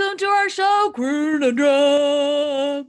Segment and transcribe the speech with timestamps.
[0.00, 2.86] welcome to our show, Queer Nundrum.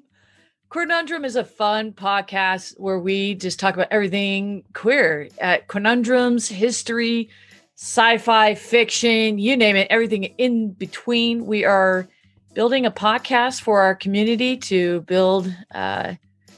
[0.70, 6.48] Queer Nundrum is a fun podcast where we just talk about everything queer at conundrums,
[6.48, 7.30] history,
[7.76, 11.46] sci-fi, fiction, you name it, everything in between.
[11.46, 12.08] We are
[12.54, 16.14] building a podcast for our community to build uh,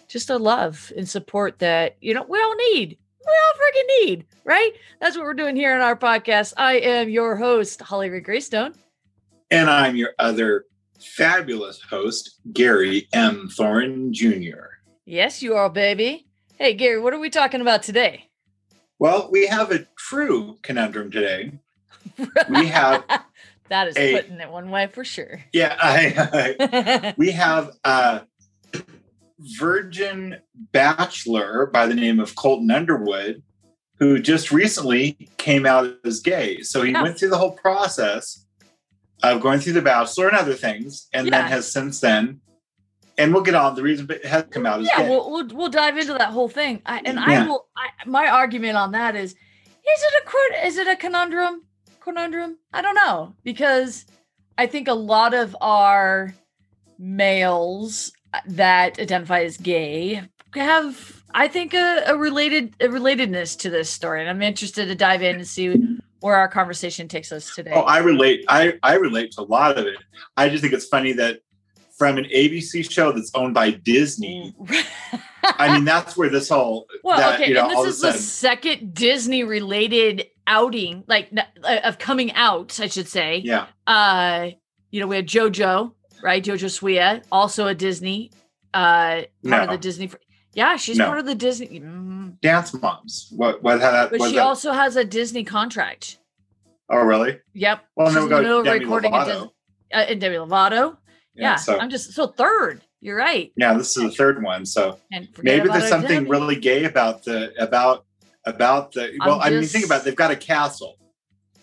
[0.08, 3.00] just a love and support that you know we all need.
[3.26, 4.72] We all freaking need, right?
[5.02, 6.54] That's what we're doing here on our podcast.
[6.58, 8.76] I am your host, Holly Ray Greystone.
[9.54, 10.66] And I'm your other
[11.00, 13.48] fabulous host, Gary M.
[13.56, 14.66] Thorne Jr.
[15.06, 16.26] Yes, you are, baby.
[16.58, 18.32] Hey, Gary, what are we talking about today?
[18.98, 21.52] Well, we have a true conundrum today.
[22.50, 23.04] We have,
[23.70, 25.44] that is a- putting it one way for sure.
[25.54, 28.23] yeah, I, we have a
[29.60, 30.38] virgin
[30.72, 33.44] bachelor by the name of Colton Underwood,
[34.00, 36.62] who just recently came out as gay.
[36.64, 37.04] So he Yeah.
[37.04, 38.42] went through the whole process
[39.32, 41.42] of going through the bachelor and other things, and Yeah.
[41.42, 42.42] then has since then,
[43.18, 45.98] and we'll get on the reason, but has come out yeah, we'll, we'll we'll dive
[45.98, 46.82] into that whole thing.
[46.86, 47.68] I, and I will.
[47.78, 49.38] I, my argument on that is: is
[49.86, 51.64] it a is it a conundrum?
[52.00, 52.58] Conundrum?
[52.74, 54.06] I don't know because
[54.58, 56.34] I think a lot of our
[57.00, 58.12] males
[58.48, 60.22] that identify as gay
[60.56, 64.96] have, I think, a, a related a relatedness to this story, and I'm interested to
[64.96, 65.70] dive in and see
[66.24, 67.72] where our conversation takes us today.
[67.76, 68.46] Oh, I relate.
[68.48, 69.98] I I relate to a lot of it.
[70.38, 71.40] I just think it's funny that
[71.98, 74.56] from an ABC show that's owned by Disney.
[75.44, 78.08] I mean, that's where this whole Well, that, okay, you know, and this is the
[78.14, 81.30] sudden, second Disney related outing, like
[81.64, 83.38] uh, of coming out, I should say.
[83.44, 84.50] yeah, Uh,
[84.92, 85.92] you know, we had JoJo,
[86.23, 86.44] right?
[86.44, 88.32] JoJo Siwa, also a Disney,
[88.73, 90.08] uh, part of the Disney.
[90.08, 90.17] fr-
[90.53, 91.08] Yeah, she's No.
[91.08, 93.30] part of the Disney, mm, Dance Moms.
[93.36, 94.11] What what that?
[94.11, 94.41] but she that?
[94.43, 96.19] also has a Disney contract.
[96.89, 97.39] oh, really?
[97.53, 97.83] Yep.
[97.95, 99.25] Well, she's then in we'll the go middle of Demi recording a Lovato.
[99.25, 99.52] Disney,
[99.93, 100.97] uh, and Demi Lovato.
[101.36, 102.81] Yeah, so I'm just so third.
[103.02, 103.52] You're right.
[103.58, 104.65] yeah, this is the third one.
[104.65, 104.99] So
[105.41, 106.30] maybe there's something Demi.
[106.30, 108.05] really gay about the about
[108.45, 109.17] about the.
[109.25, 110.05] Well, I mean, think about it.
[110.05, 110.97] They've got a castle.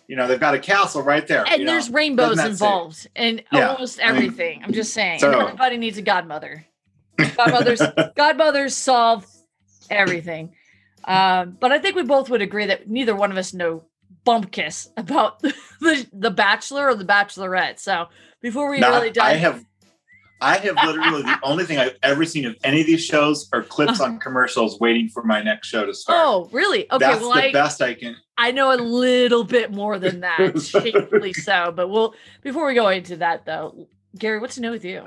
[0.08, 1.44] You know, they've got a castle right there.
[1.46, 1.72] and you know?
[1.72, 4.60] there's rainbows Doesn't that say- involved and Yeah, almost I mean, everything.
[4.64, 5.20] I'm just saying.
[5.20, 6.66] so- everybody needs a godmother.
[7.36, 7.82] Godmothers,
[8.16, 9.26] godmothers solve
[9.90, 10.54] everything.
[11.04, 13.84] Um, but I think we both would agree that neither one of us know
[14.26, 15.40] bumpkiss about
[15.80, 17.78] the the Bachelor or the Bachelorette.
[17.78, 18.06] So
[18.42, 19.64] before we really dive, I have,
[20.40, 23.62] I have literally the only thing I've ever seen of any of these shows are
[23.62, 26.18] clips on commercials waiting for my next show to start.
[26.22, 26.90] oh really?
[26.90, 28.16] Okay, That's well the I best I can.
[28.36, 31.72] I know a little bit more than that, shamefully so.
[31.74, 33.88] But we'll before we go into that though,
[34.18, 35.06] Gary, what's new with you?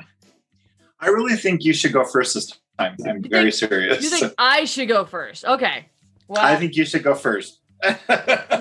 [1.04, 2.48] I really think you should go first this
[2.78, 2.96] time.
[3.06, 4.04] I'm You very think- serious.
[4.04, 5.46] You think I should go first?
[5.46, 5.86] Okay.
[6.28, 7.60] Well, I think you should go first.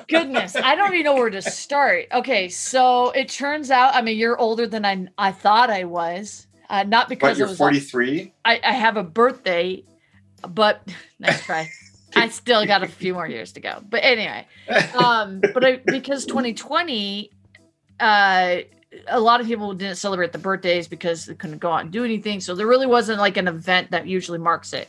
[0.09, 4.19] goodness i don't even know where to start okay so it turns out i mean
[4.19, 8.33] you're older than i i thought i was uh, not because you're 43?
[8.45, 9.85] I, I have a birthday
[10.49, 10.83] but
[11.21, 11.71] nice try
[12.17, 14.45] i still got a few more years to go but anyway
[14.95, 17.31] um but I, because 2020
[18.01, 18.57] uh
[19.09, 22.05] a lot of people didn't celebrate the birthdays because they couldn't go out and do
[22.05, 22.41] anything.
[22.41, 24.89] So there really wasn't like an event that usually marks it.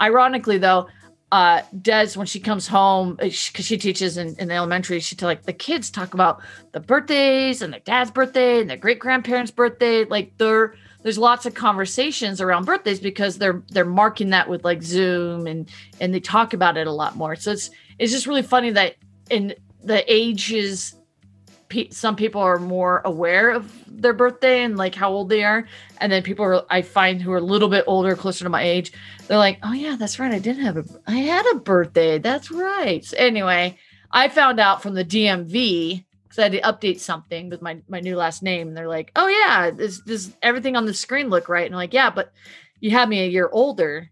[0.00, 0.88] Ironically though
[1.30, 5.28] uh des when she comes home because she teaches in, in the elementary she tell
[5.28, 6.42] like the kids talk about
[6.72, 10.04] the birthdays and their dad's birthday and their great grandparents birthday.
[10.04, 14.82] Like they're there's lots of conversations around birthdays because they're they're marking that with like
[14.82, 15.70] zoom and
[16.00, 17.36] and they talk about it a lot more.
[17.36, 18.96] So it's it's just really funny that
[19.30, 20.94] in the ages
[21.72, 25.66] pe- some people are more aware of their birthday and like how old they are
[25.98, 28.62] and then people are i find who are a little bit older closer to my
[28.62, 28.92] age
[29.26, 32.50] they're like oh yeah that's right i did have a i had a birthday that's
[32.50, 33.02] right.
[33.04, 33.78] So anyway
[34.10, 38.00] i found out from the dmv because i had to update something with my my
[38.00, 41.48] new last name and they're like oh yeah this does everything on the screen look
[41.48, 42.32] right and i'm like yeah but
[42.80, 44.10] you had me a year older.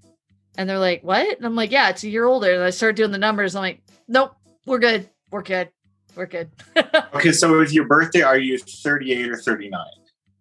[0.56, 1.36] And they're like what?
[1.36, 3.62] And i'm like yeah it's a year older and i start doing the numbers i'm
[3.62, 4.32] like nope
[4.64, 5.70] we're good we're good
[6.16, 6.50] we're good
[7.14, 9.80] Okay, so with your birthday, are you 38 or 39?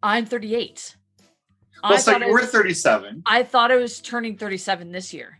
[0.03, 0.95] i'm 38
[1.83, 3.23] Well, I so you I were 37.
[3.25, 5.39] I thought I was turning 37 this year.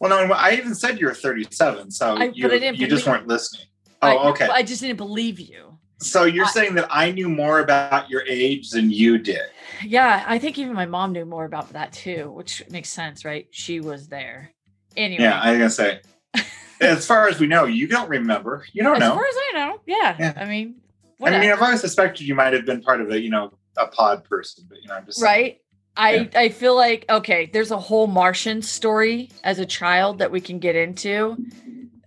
[0.00, 3.28] Well, no, I even said you were 37, so I- you, I you just weren't
[3.28, 3.66] listening.
[4.00, 4.48] I- Oh, okay.
[4.48, 5.78] I just didn't believe you.
[5.98, 9.42] So you're I- saying that I knew more about your age than you did.
[9.84, 13.46] Yeah, I think even my mom knew more about that too, which makes sense, right?
[13.52, 14.50] She was there.
[14.96, 16.00] Anyway, Yeah, I was gonna say.
[16.82, 18.64] as far as we know, you don't remember.
[18.72, 19.12] You don't as know.
[19.12, 20.16] As far as I know, yeah.
[20.18, 20.32] Yeah.
[20.36, 20.76] I mean, I mean,
[21.18, 21.52] whatever.
[21.52, 24.64] I've always suspected you might have been part of a, you know, a pod person,
[24.68, 25.32] but you know, I'm just saying.
[25.32, 25.58] right?
[25.96, 30.40] I I feel like okay, there's a whole Martian story as a child that we
[30.40, 31.36] can get into.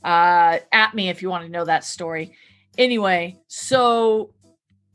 [0.03, 2.33] Uh, at me if you want to know that story.
[2.77, 4.33] Anyway, so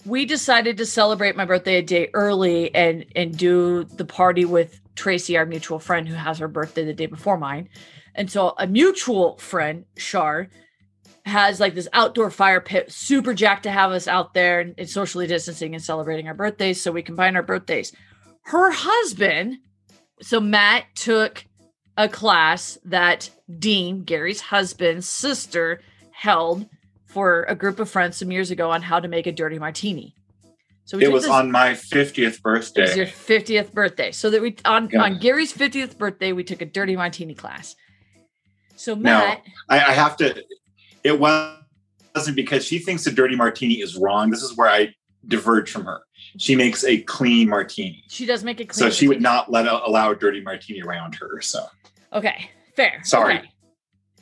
[0.05, 4.81] we decided to celebrate my birthday a day early and and do the party with
[4.97, 7.69] Tracy, our mutual friend who has her birthday the day before mine.
[8.15, 10.49] And so a mutual friend, Shar,
[11.25, 14.89] has like this outdoor fire pit, super jacked to have us out there and, and
[14.89, 16.81] socially distancing and celebrating our birthdays.
[16.83, 17.93] So we combine our birthdays.
[18.45, 19.59] Her husband,
[20.23, 21.45] so Matt took
[21.97, 25.83] a class that Dean, Gary's husband's sister,
[26.13, 26.67] held
[27.07, 30.15] for a group of friends some years ago on how to make a dirty martini.
[30.85, 32.83] So we It was this- on my 50th birthday.
[32.83, 34.11] it was your 50th birthday.
[34.13, 35.03] So that we on, Yeah.
[35.03, 37.77] on Gary's 50th birthday, we took a dirty martini class.
[38.81, 38.97] So.
[38.97, 40.43] Matt, I, I have to.
[41.05, 44.31] It wasn't because she thinks a dirty martini is wrong.
[44.31, 44.95] This is where I
[45.29, 46.01] diverge from her.
[46.39, 48.91] She makes a clean martini, she does make it clear.
[48.91, 51.41] so she would not let a, allow a dirty martini around her.
[51.43, 51.67] So
[52.13, 53.01] Okay, fair.
[53.05, 53.39] Sorry.
[53.39, 53.51] Okay.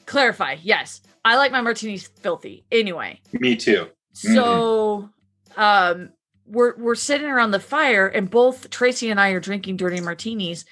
[0.06, 0.56] Clarify.
[0.62, 2.64] Yes, I like my martinis filthy.
[2.72, 3.88] Anyway, me too.
[4.12, 5.08] so
[5.56, 6.10] um,
[6.46, 10.64] we're we're sitting around the fire, and both Tracy and I are drinking dirty martinis,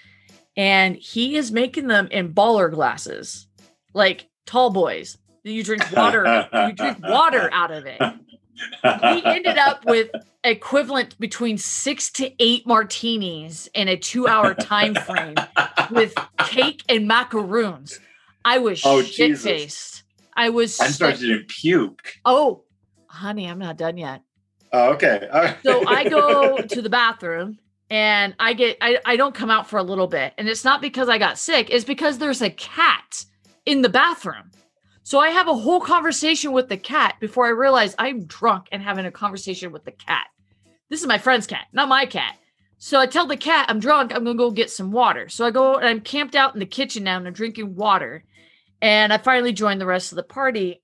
[0.57, 3.47] and he is making them in baller glasses,
[3.97, 5.19] like tall boys.
[5.43, 6.49] You drink water.
[6.53, 8.01] you drink water out of it.
[8.85, 10.11] we ended up with
[10.45, 15.35] equivalent between six to eight martinis in a two-hour time frame
[15.91, 17.99] with cake and macaroons.
[18.45, 20.05] I was Oh, shit faced.
[20.35, 20.79] I was.
[20.81, 20.95] I'm sick.
[20.97, 22.15] starting to puke.
[22.25, 22.65] Oh,
[23.09, 24.23] honey, I'm not done yet.
[24.73, 25.29] Oh, okay.
[25.33, 25.57] Right.
[25.63, 27.59] So I go to the bathroom
[27.89, 30.35] and I get I, I don't come out for a little bit.
[30.39, 33.25] And it's not because I got sick, it's because there's a cat
[33.67, 34.53] in the bathroom.
[35.03, 38.83] So I have a whole conversation with the cat before I realize I'm drunk and
[38.83, 40.27] having a conversation with the cat.
[40.89, 42.37] This is my friend's cat, not my cat.
[42.79, 45.29] So I tell the cat I'm drunk, I'm gonna go get some water.
[45.29, 48.25] So I go and I'm camped out in the kitchen now and I'm drinking water.
[48.83, 50.83] And I finally join the rest of the party.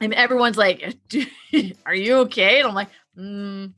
[0.00, 0.96] And everyone's like,
[1.86, 2.58] Are you okay?
[2.58, 3.72] And I'm like, mm,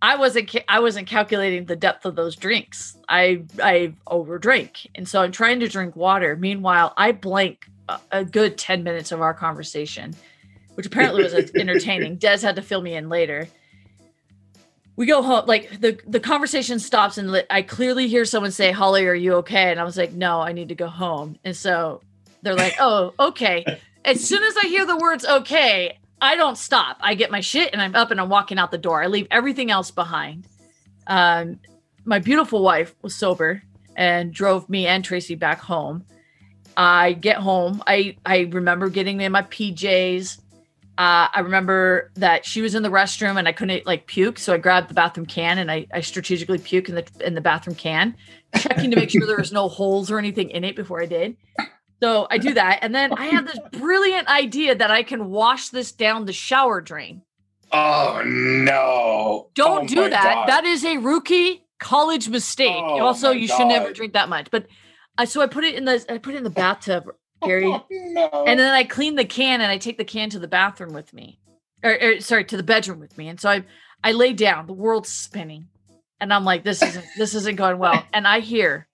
[0.00, 2.96] I wasn't I wasn't calculating the depth of those drinks.
[3.08, 6.36] I I overdrank, and so I'm trying to drink water.
[6.36, 10.14] Meanwhile, I blank a, a good ten minutes of our conversation,
[10.74, 12.16] which apparently was entertaining.
[12.16, 13.48] Des had to fill me in later.
[14.94, 19.06] We go home, like the the conversation stops, and I clearly hear someone say, "Holly,
[19.06, 22.02] are you okay?" And I was like, "No, I need to go home." And so
[22.42, 23.64] they're like, "Oh, okay."
[24.04, 26.96] As soon as I hear the words "okay," I don't stop.
[27.00, 29.02] I get my shit and I'm up and I'm walking out the door.
[29.02, 30.46] I leave everything else behind.
[31.06, 31.60] Um,
[32.04, 33.62] my beautiful wife was sober
[33.96, 36.04] and drove me and Tracy back home.
[36.76, 37.82] I get home.
[37.86, 40.38] I I remember getting in my PJs.
[40.96, 44.52] Uh, I remember that she was in the restroom and I couldn't like puke, so
[44.52, 47.76] I grabbed the bathroom can and I, I strategically puke in the in the bathroom
[47.76, 48.16] can,
[48.56, 51.36] checking to make sure there was no holes or anything in it before I did.
[52.02, 55.70] So I do that, and then I have this brilliant idea that I can wash
[55.70, 57.22] this down the shower drain.
[57.72, 59.50] Oh no!
[59.54, 60.34] Don't Oh, do that.
[60.34, 60.48] God.
[60.48, 62.76] That is a rookie college mistake.
[62.76, 63.94] Oh, also, you should never God.
[63.94, 64.50] drink that much.
[64.50, 64.66] But
[65.16, 67.04] I so I put it in the I put it in the bathtub,
[67.42, 68.44] oh, Gary, Oh, no.
[68.46, 71.12] and then I clean the can and I take the can to the bathroom with
[71.12, 71.38] me,
[71.82, 73.28] or, or sorry, to the bedroom with me.
[73.28, 73.64] And so I
[74.02, 74.66] I lay down.
[74.66, 75.68] The world's spinning,
[76.20, 78.02] and I'm like, this isn't this isn't going well.
[78.14, 78.87] And I hear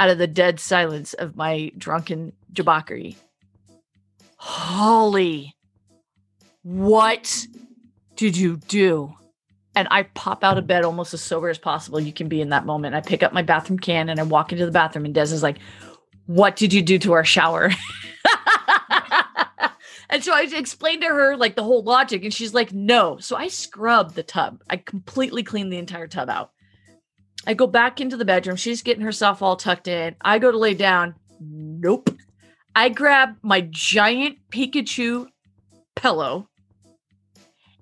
[0.00, 3.16] out of the dead silence of my drunken jabockery,
[4.36, 5.54] Holly,
[6.62, 7.46] what
[8.16, 9.14] did you do?
[9.74, 11.98] And I pop out of bed almost as sober as possible.
[11.98, 12.94] You can be in that moment.
[12.94, 15.42] I pick up my bathroom can and I walk into the bathroom, and Des is
[15.42, 15.58] like,
[16.26, 17.70] What did you do to our shower?
[20.10, 23.18] and so I explained to her like the whole logic, and she's like, No.
[23.18, 24.62] So I scrub the tub.
[24.68, 26.51] I completely clean the entire tub out.
[27.46, 28.56] I go back into the bedroom.
[28.56, 30.14] She's getting herself all tucked in.
[30.20, 31.14] I go to lay down.
[31.40, 32.10] Nope.
[32.74, 35.26] I grab my giant Pikachu
[35.96, 36.48] pillow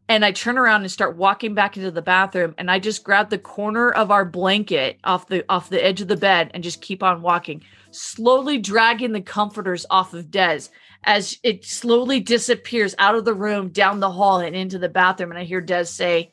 [0.08, 3.30] and I turn around and start walking back into the bathroom and I just grab
[3.30, 6.80] the corner of our blanket off the off the edge of the bed and just
[6.80, 7.62] keep on walking,
[7.92, 10.62] slowly dragging the comforters off of Des
[11.04, 15.30] as it slowly disappears out of the room, down the hall and into the bathroom
[15.30, 16.32] and I hear Des say,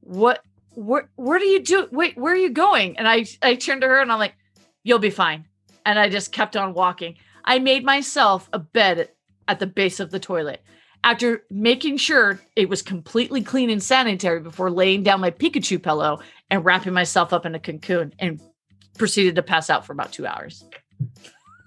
[0.00, 0.44] "What
[0.74, 3.88] where where do you do wait, where are you going?" And I I turned to
[3.88, 4.34] her and I'm like,
[4.84, 5.46] "You'll be fine."
[5.84, 7.16] And I just kept on walking.
[7.44, 9.10] I made myself a bed
[9.48, 10.62] at the base of the toilet.
[11.04, 16.20] after making sure it was completely clean and sanitary before laying down my Pikachu pillow
[16.48, 18.40] and wrapping myself up in a cocoon and
[18.98, 20.64] proceeded to pass out for about two hours.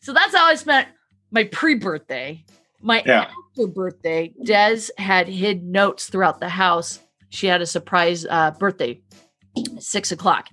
[0.00, 0.88] so that's how I spent
[1.30, 2.42] my pre-birthday.
[2.80, 3.30] My Yeah.
[3.50, 6.98] after birthday, Des had hid notes throughout the house.
[7.32, 9.00] She had a surprise uh, birthday,
[9.56, 10.48] at six o'clock,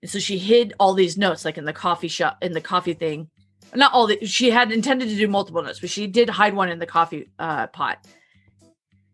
[0.00, 2.94] and so she hid all these notes, like in the coffee shop, in the coffee
[2.94, 3.28] thing.
[3.74, 4.24] Not all the.
[4.24, 7.28] She had intended to do multiple notes, but she did hide one in the coffee
[7.38, 8.06] uh, pot.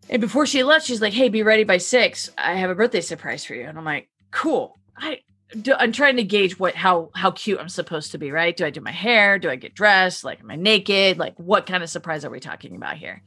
[0.08, 2.30] And before she left, she's like, "Hey, be ready by six.
[2.38, 5.20] I have a birthday surprise for you." And I'm like, "Cool." I
[5.76, 8.56] I'm trying to gauge what how how cute I'm supposed to be, right?
[8.56, 9.38] Do I do my hair?
[9.38, 10.22] Do I get dressed?
[10.22, 11.18] Like, am I naked?
[11.18, 13.22] Like, what kind of surprise are we talking about here?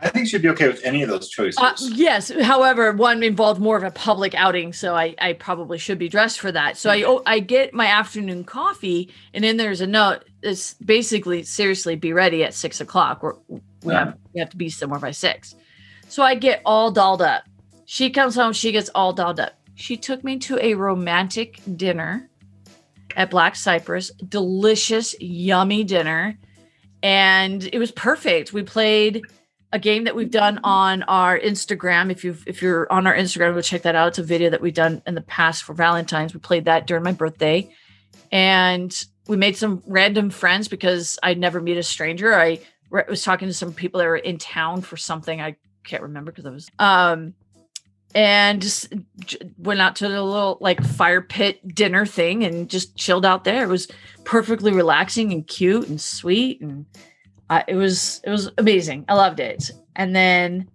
[0.00, 1.58] I think she'd be okay with any of those choices.
[1.58, 2.30] Uh, yes.
[2.42, 6.38] However, one involved more of a public outing, so I, I probably should be dressed
[6.38, 6.76] for that.
[6.76, 10.24] So I I get my afternoon coffee, and then there's a note.
[10.42, 13.24] It's basically seriously be ready at six o'clock.
[13.24, 13.98] Or we Yeah.
[14.04, 15.54] have we have to be somewhere by six.
[16.08, 17.44] So I get all dolled up.
[17.86, 18.52] She comes home.
[18.52, 19.54] She gets all dolled up.
[19.76, 22.28] She took me to a romantic dinner
[23.16, 24.10] at Black Cypress.
[24.28, 26.38] Delicious, yummy dinner,
[27.02, 28.52] and it was perfect.
[28.52, 29.22] We played
[29.76, 32.10] a game that we've done on our Instagram.
[32.10, 34.08] If you if you're on our Instagram, go check that out.
[34.08, 36.32] It's a video that we've done in the past for Valentine's.
[36.32, 37.70] We played that during my birthday,
[38.32, 42.34] and we made some random friends because I'd never meet a stranger.
[42.34, 46.02] I re- was talking to some people that were in town for something I can't
[46.02, 47.34] remember because I was um
[48.14, 48.94] and just
[49.58, 53.62] went out to the little like fire pit dinner thing and just chilled out there.
[53.62, 53.88] It was
[54.24, 56.86] perfectly relaxing and cute and sweet and
[57.50, 59.04] uh, it was it was amazing.
[59.08, 59.70] I loved it.
[59.94, 60.68] And then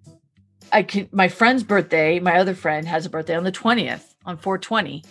[0.71, 4.37] I could my friend's birthday, my other friend has a birthday on the 20th on
[4.37, 5.03] 420.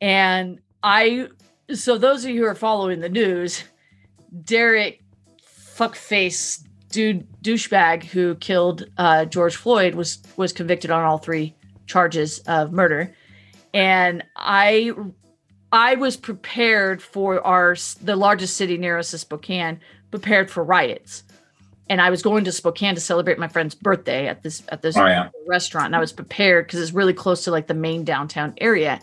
[0.00, 1.28] And I
[1.72, 3.64] so those of you who are following the news,
[4.44, 5.02] Derek
[5.76, 11.54] fuckface dude douchebag who killed uh, George Floyd was was convicted on all three
[11.86, 13.14] charges of murder.
[13.74, 14.92] And I
[15.72, 21.24] I was prepared for our the largest city near us is Spokane, prepared for riots.
[21.88, 24.96] And I was going to Spokane to celebrate my friend's birthday at this at this
[24.96, 25.28] Oh, yeah.
[25.46, 25.86] restaurant.
[25.86, 29.00] And I was prepared because it's really close to like the main downtown area.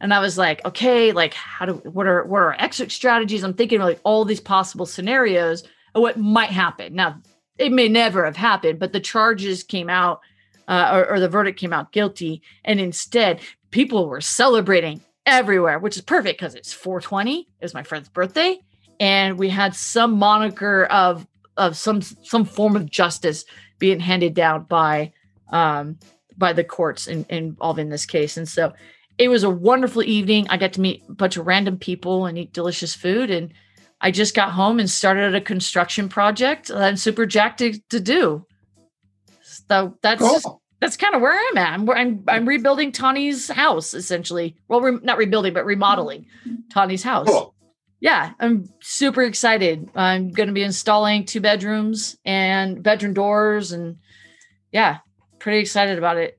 [0.00, 3.44] And I was like, okay, like how do what are what are our exit strategies?
[3.44, 5.62] I'm thinking of like all these possible scenarios
[5.94, 6.94] of what might happen.
[6.96, 7.20] Now,
[7.56, 10.20] it may never have happened, but the charges came out
[10.66, 12.42] uh, or, or the verdict came out guilty.
[12.64, 17.40] And instead, people were celebrating everywhere, which is perfect because it's 420.
[17.40, 18.58] It was my friend's birthday.
[19.00, 23.44] And we had some moniker of of some some form of justice
[23.78, 25.12] being handed down by
[25.50, 25.98] um
[26.36, 28.36] by the courts in, involved in this case.
[28.36, 28.72] And so
[29.18, 30.46] it was a wonderful evening.
[30.48, 33.30] I got to meet a bunch of random people and eat delicious food.
[33.30, 33.52] And
[34.00, 38.00] I just got home and started a construction project that I'm super jacked to, to
[38.00, 38.44] do.
[39.42, 40.60] So that's Cool.
[40.80, 41.72] that's kind of where I'm at.
[41.72, 44.56] I'm I'm, I'm rebuilding Tawny's house essentially.
[44.68, 46.26] Well, re- not rebuilding, but remodeling
[46.72, 47.28] Tawny's house.
[47.28, 47.53] Cool.
[48.04, 49.88] Yeah, I'm super excited.
[49.94, 53.96] I'm going to be installing two bedrooms and bedroom doors, and
[54.72, 54.98] yeah,
[55.38, 56.38] pretty excited about it.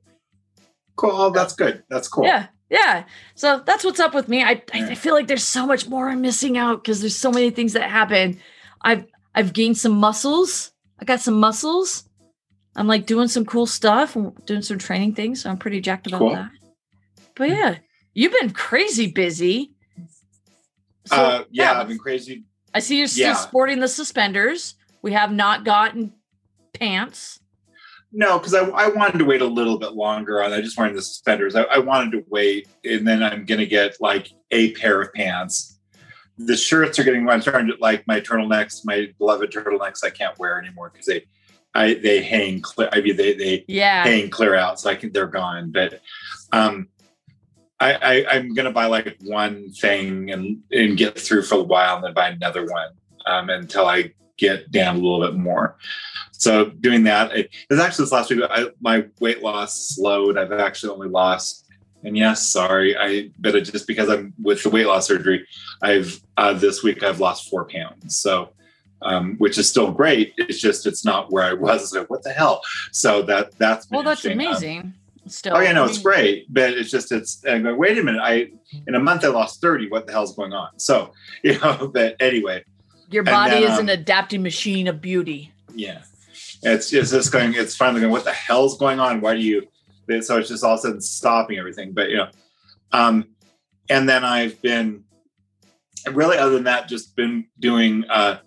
[0.96, 1.10] Cool.
[1.12, 1.82] Oh, that's good.
[1.90, 2.24] That's cool.
[2.24, 3.06] Yeah, yeah.
[3.34, 4.44] So that's what's up with me.
[4.44, 7.32] I I I feel like there's so much more I'm missing out because there's so
[7.32, 8.40] many things that happen.
[8.84, 10.72] I've I've gained some muscles.
[11.00, 12.08] I got some muscles.
[12.76, 15.42] I'm like doing some cool stuff, and doing some training things.
[15.42, 16.36] So I'm pretty jacked about Cool.
[16.36, 16.52] that.
[17.36, 17.78] But yeah,
[18.14, 19.72] you've been crazy busy.
[21.06, 22.44] So, uh, yeah, let's- I've been crazy.
[22.74, 23.36] I see you're still Yeah.
[23.36, 24.76] sporting the suspenders.
[25.02, 26.14] We have not gotten
[26.74, 27.40] pants.
[28.12, 30.54] No, because I, I wanted to wait a little bit longer on.
[30.54, 31.56] I just wanted the suspenders.
[31.56, 35.80] I, I wanted to wait, and then I'm gonna get like a pair of pants.
[36.38, 37.28] The shirts are getting.
[37.30, 40.04] I'm starting to like my turtlenecks, my beloved turtlenecks.
[40.04, 41.26] I can't wear anymore because they,
[41.74, 42.90] I they hang clear.
[42.92, 44.04] I mean, they they Yeah.
[44.04, 45.72] hang clear out, so I can they're gone.
[45.72, 46.00] But
[46.54, 46.88] um,
[47.80, 51.96] I, I I'm gonna buy like one thing and and get through for a while,
[51.96, 52.90] and then buy another one
[53.26, 55.78] um, until I get down a little bit more.
[56.32, 58.42] So doing that, it, it was actually this last week.
[58.50, 60.38] I, my weight loss slowed.
[60.38, 61.66] I've actually only lost,
[62.04, 65.46] and yes, sorry, I but it just because I'm with the weight loss surgery,
[65.82, 68.16] I've uh, this week I've lost four pounds.
[68.18, 68.52] So.
[69.02, 70.34] Um, which is still great.
[70.38, 71.94] It's just it's not where I was.
[71.94, 72.64] Like, what the hell?
[72.92, 74.26] So that that's Well, that's.
[74.26, 74.94] Um, amazing.
[75.28, 75.58] Still.
[75.58, 77.38] Oh yeah, no, it's great, but it's just it's.
[77.38, 78.52] Going, wait a minute, I
[78.88, 79.90] in a month I lost thirty.
[79.90, 80.78] What the hell's going on?
[80.80, 81.12] So
[81.44, 82.64] you know, but anyway,
[83.10, 85.52] Your body then, is an um, adapting machine of beauty.
[85.74, 86.04] yeah,
[86.62, 87.54] it's it's just going.
[87.56, 88.12] It's finally going.
[88.12, 89.20] What the hell's going on?
[89.22, 89.68] Why do you?
[90.22, 91.94] So it's just all of a sudden stopping everything.
[91.94, 92.28] But you know,
[92.92, 93.26] um,
[93.90, 95.04] and then I've been
[96.12, 98.38] really other than that, just been doing uh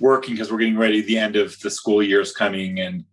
[0.00, 1.02] working because we're getting ready.
[1.02, 3.04] The end of the school year is coming, and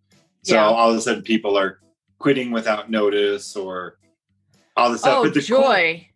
[0.43, 0.63] so Yeah.
[0.63, 1.79] all of a sudden people are
[2.21, 3.97] quitting without notice or
[4.77, 5.17] all this stuff.
[5.19, 6.07] Oh, but the cool- joy.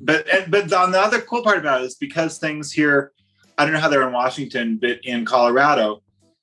[0.00, 3.12] but and, but on the other cool part about it is because things here,
[3.58, 6.02] I don't know how they're in Washington, but in Colorado,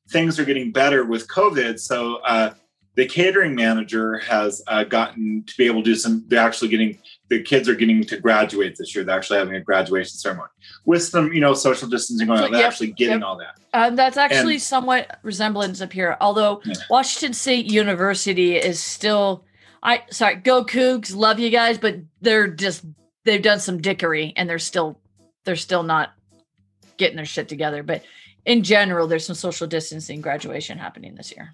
[0.09, 1.79] things are getting better with COVID.
[1.79, 2.53] So uh,
[2.95, 6.25] the catering manager has uh, gotten to be able to do some.
[6.27, 6.97] They're actually getting
[7.29, 9.03] the kids are getting to graduate this year.
[9.03, 10.49] They're actually having a graduation ceremony
[10.85, 12.51] with some, you know, social distancing going on.
[12.51, 13.23] They're yep, actually getting yep.
[13.23, 13.59] all that.
[13.73, 16.17] Um, that's actually And- somewhat resemblance up here.
[16.21, 16.75] Although Yeah.
[16.89, 19.45] Washington State University is still,
[19.81, 22.85] I sorry, go Cougs, love you guys, but they're just
[23.23, 24.99] they've done some dickery and they're still
[25.45, 26.13] they're still not
[26.97, 27.83] getting their shit together.
[27.83, 28.03] But
[28.45, 31.53] in general, there's some social distancing graduation happening this year.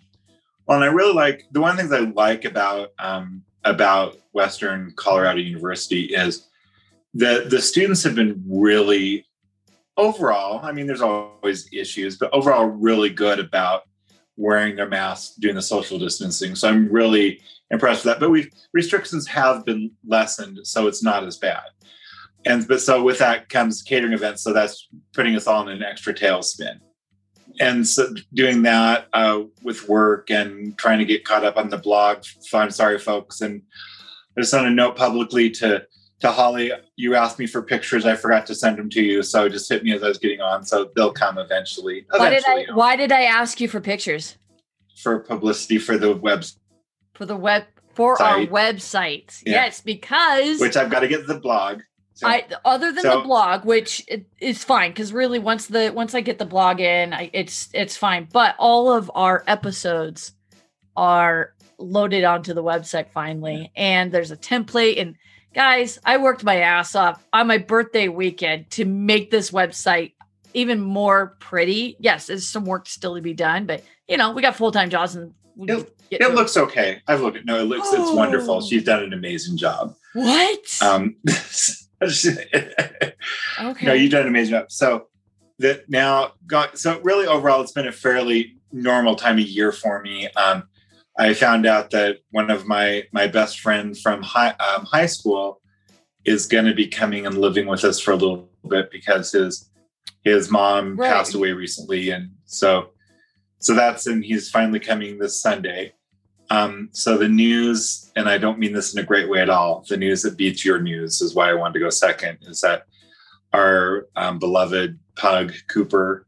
[0.65, 4.17] Well, and I really like the one of the things I like about um, about
[4.31, 6.47] Western Colorado University is
[7.13, 9.25] the the students have been really
[9.97, 10.59] overall.
[10.63, 13.83] I mean, there's always issues, but overall, really good about
[14.37, 16.55] wearing their masks, doing the social distancing.
[16.55, 18.19] So I'm really impressed with that.
[18.19, 21.63] But we restrictions have been lessened, so it's not as bad.
[22.45, 25.83] And but so with that comes catering events, so that's putting us all in an
[25.83, 26.79] extra tailspin
[27.59, 31.77] and so doing that uh, with work and trying to get caught up on the
[31.77, 32.23] blog.
[32.39, 33.41] So I'm sorry, folks.
[33.41, 33.61] And
[34.37, 35.85] I just want to note publicly to
[36.21, 38.05] to Holly, you asked me for pictures.
[38.05, 40.41] I forgot to send them to you, so just hit me as I was getting
[40.41, 40.65] on.
[40.65, 42.05] So they'll come eventually.
[42.09, 44.37] Why did I why did I ask you for pictures?
[44.99, 46.43] for publicity for the web,
[47.13, 47.63] For the web
[47.93, 49.41] for our website.
[49.45, 49.53] Yeah.
[49.53, 51.81] Yes, because which I've got to get the blog.
[52.19, 54.05] So, I other than So- the blog, which
[54.41, 57.95] is fine because really once the once I get the blog in, I, it's it's
[57.95, 58.27] fine.
[58.31, 60.33] But all of our episodes
[60.97, 64.99] are loaded onto the website finally, and there's a template.
[64.99, 65.15] And
[65.55, 70.11] guys, I worked my ass off on my birthday weekend to make this website
[70.53, 71.95] even more pretty.
[71.99, 74.89] Yes, there's some work still to be done, but you know we got full time
[74.89, 77.01] jobs and It- it looks okay.
[77.07, 78.55] I've looked at no, it looks it's wonderful.
[78.55, 78.61] Oh.
[78.61, 79.95] She's done an amazing job.
[80.13, 80.59] what?
[80.81, 81.15] Um,
[83.61, 84.71] okay, No, you've done an amazing job.
[84.71, 85.07] So
[85.59, 90.01] that now got so really overall, it's been a fairly normal time of year for
[90.01, 90.29] me.
[90.31, 90.63] Um,
[91.17, 95.61] I found out that one of my my best friends from high um, high school
[96.25, 99.69] is going to be coming and living with us for a little bit because his
[100.23, 101.11] his mom Right.
[101.11, 102.91] passed away recently, and so
[103.59, 105.93] so that's and he's finally coming this Sunday.
[106.49, 109.85] Um, so the news, and I don't mean this in a great way at all.
[109.87, 112.39] The news that beats your news is why I wanted to go second.
[112.41, 112.83] Is that
[113.53, 116.25] our um, beloved pug Cooper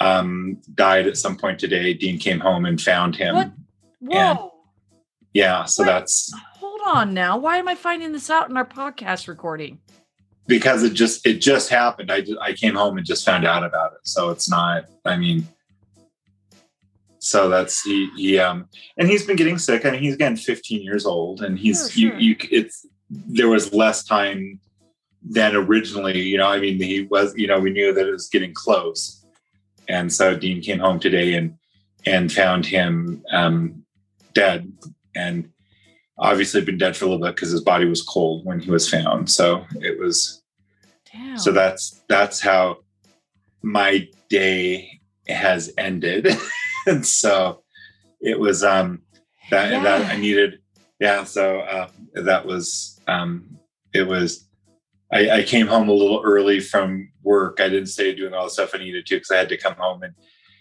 [0.00, 1.94] um, died at some point today.
[1.94, 3.34] Dean came home and found him.
[3.34, 3.52] What?
[4.00, 4.52] Whoa.
[5.32, 7.36] Yeah, so that's Hold on now.
[7.36, 9.80] Why am I finding this out in our podcast recording?
[10.46, 12.10] because it just it just happened.
[12.10, 14.00] I I came home and just found out about it.
[14.02, 14.86] So it's not.
[15.04, 15.46] I mean,
[17.24, 19.86] so that's he he um and he's been getting sick.
[19.86, 22.18] I mean, he's again 15 years old, and he's Sure, sure.
[22.20, 24.60] you you it's there was less time
[25.22, 26.20] than originally.
[26.20, 29.24] You know, I mean, he was you know we knew that it was getting close,
[29.88, 31.54] and so Dean came home today and
[32.04, 33.82] and found him um
[34.34, 34.70] dead
[35.14, 35.48] and
[36.18, 38.88] obviously been dead for a little bit because his body was cold when he was
[38.88, 40.42] found so it was
[41.10, 41.38] Damn.
[41.38, 42.78] so that's that's how
[43.62, 46.28] my day has ended
[46.86, 47.62] and so
[48.20, 49.02] it was um
[49.50, 50.60] that that i needed
[51.00, 53.58] yeah so uh, that was um
[53.92, 54.48] it was
[55.12, 58.50] I, I came home a little early from work i didn't stay doing all the
[58.50, 60.14] stuff i needed to because i had to come home and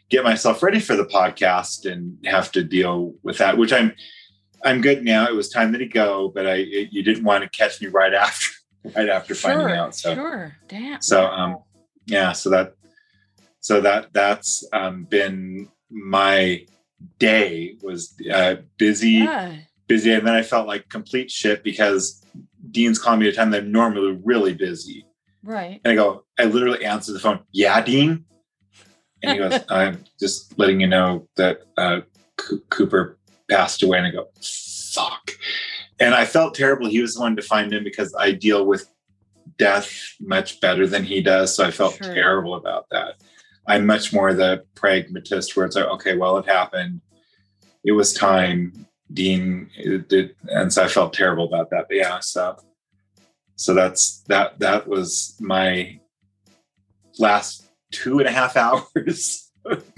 [0.09, 3.93] get myself ready for the podcast and have to deal with that which i'm
[4.63, 7.57] i'm good now it was time to go but i it, you didn't want to
[7.57, 8.47] catch me right after
[8.95, 10.57] right after finding out so sure.
[10.67, 11.01] Damn.
[11.01, 11.57] So, um,
[12.05, 12.73] yeah so that
[13.63, 16.65] so that that's um, been my
[17.19, 19.55] day was uh, busy yeah.
[19.87, 22.23] busy and then i felt like complete shit because
[22.71, 25.05] dean's calling me at a time that i'm normally really busy
[25.43, 25.79] Right.
[25.83, 28.25] and i go i literally answer the phone yeah dean
[29.21, 32.01] and he goes i'm just letting you know that uh,
[32.37, 33.17] Co- cooper
[33.49, 35.31] passed away and i go fuck
[35.99, 38.89] and i felt terrible he was the one to find him because i deal with
[39.59, 42.13] death much better than he does so i felt Sure.
[42.13, 43.15] terrible about that
[43.67, 47.01] i'm much more the pragmatist where it's like okay well it happened
[47.83, 49.69] it was time dean
[50.07, 52.55] did, and so i felt terrible about that but yeah so
[53.55, 55.99] so that's that that was my
[57.19, 59.51] last two and a half hours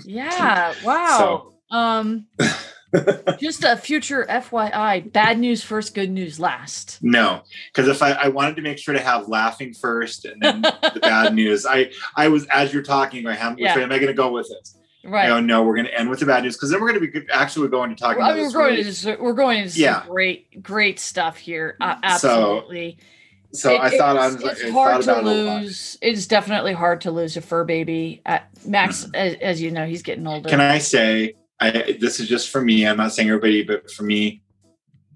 [0.06, 0.74] Yeah.
[0.84, 1.54] Wow.
[1.72, 2.28] um
[3.40, 7.00] Just a future FYI, bad news first, good news last.
[7.02, 7.42] No,
[7.74, 11.00] because if I, I wanted to make sure to have laughing first and then the
[11.02, 13.76] bad news, I I was as you're talking, I have which Yeah.
[13.76, 14.78] way am I going to go with this?
[15.04, 15.30] Right.
[15.30, 17.06] Oh no, we're going to end with the bad news because then we're going to
[17.06, 19.60] be good- actually going to talk I about mean, we're going really- into we're going
[19.60, 20.02] into Yeah.
[20.02, 21.78] some great great stuff here.
[21.80, 22.98] Uh, absolutely.
[23.52, 25.62] so It- I thought I it's, was it's hard to about it a lot.
[25.62, 25.98] lose.
[26.02, 28.22] It's definitely hard to lose a fur baby.
[28.26, 30.50] Uh, Max, as, as you know, he's getting older.
[30.50, 32.86] Can I say, I this is just for me.
[32.86, 34.42] I'm not saying everybody, but for me,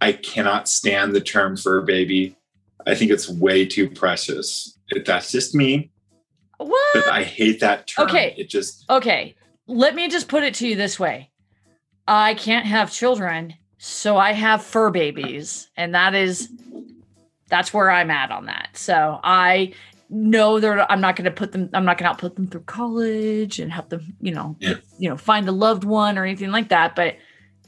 [0.02, 2.36] I cannot stand the term fur baby.
[2.88, 4.78] I think it's way too precious.
[4.89, 5.91] If That's just me,
[6.58, 6.93] what?
[6.93, 8.08] but I hate that term.
[8.08, 8.34] Okay.
[8.38, 9.36] It just Okay,
[9.67, 11.30] let me just put it to you this way.
[12.08, 16.49] I can't have children, so I have fur babies, and that is
[17.49, 18.69] that's where I'm at on that.
[18.73, 19.73] So I
[20.10, 22.62] know that I'm not going to put them I'm not going to put them through
[22.63, 24.76] college and help them, you know, Yeah.
[24.98, 27.15] you know, find a loved one or anything like that, but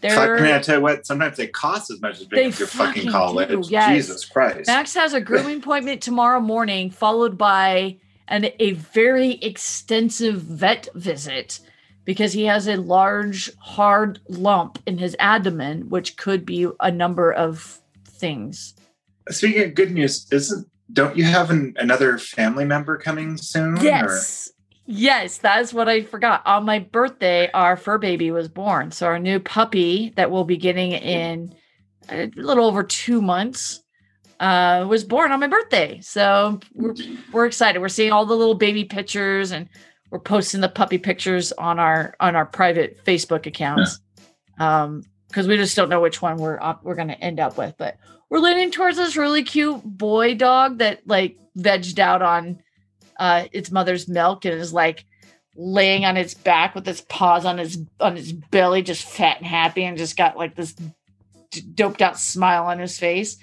[0.02, 2.66] Fuck, I mean, I tell you what, sometimes they cost as much as being your
[2.68, 3.50] fucking fucking college.
[3.50, 3.90] do, yes.
[4.08, 4.66] Jesus Christ.
[4.66, 11.60] Max has a grooming appointment tomorrow morning, followed by an a very extensive vet visit
[12.04, 17.32] because he has a large hard lump in his abdomen, which could be a number
[17.32, 18.74] of things.
[19.30, 23.78] Speaking of good news, isn't don't you have an, another family member coming soon?
[23.80, 24.52] or- Yes.
[24.88, 26.46] Yes, that's what I forgot.
[26.46, 28.92] On my birthday, our fur baby was born.
[28.92, 31.56] So our new puppy that we'll be getting in
[32.10, 33.82] a little over two months
[34.40, 36.00] uh, was born on my birthday.
[36.02, 36.96] So we're
[37.32, 37.80] we're excited.
[37.80, 39.70] We're seeing all the little baby pictures and
[40.10, 44.00] we're posting the puppy pictures on our on our private Facebook accounts.
[44.60, 47.58] Um because we just don't know which one we're up, we're going to end up
[47.58, 47.98] with, but
[48.30, 52.62] we're leaning towards this really cute boy dog that like vegged out on
[53.20, 55.06] uh its mother's milk and is like
[55.56, 59.46] laying on its back with its paws on his on his belly just fat and
[59.46, 60.74] happy and just got like this
[61.52, 63.38] d- doped out smile on his face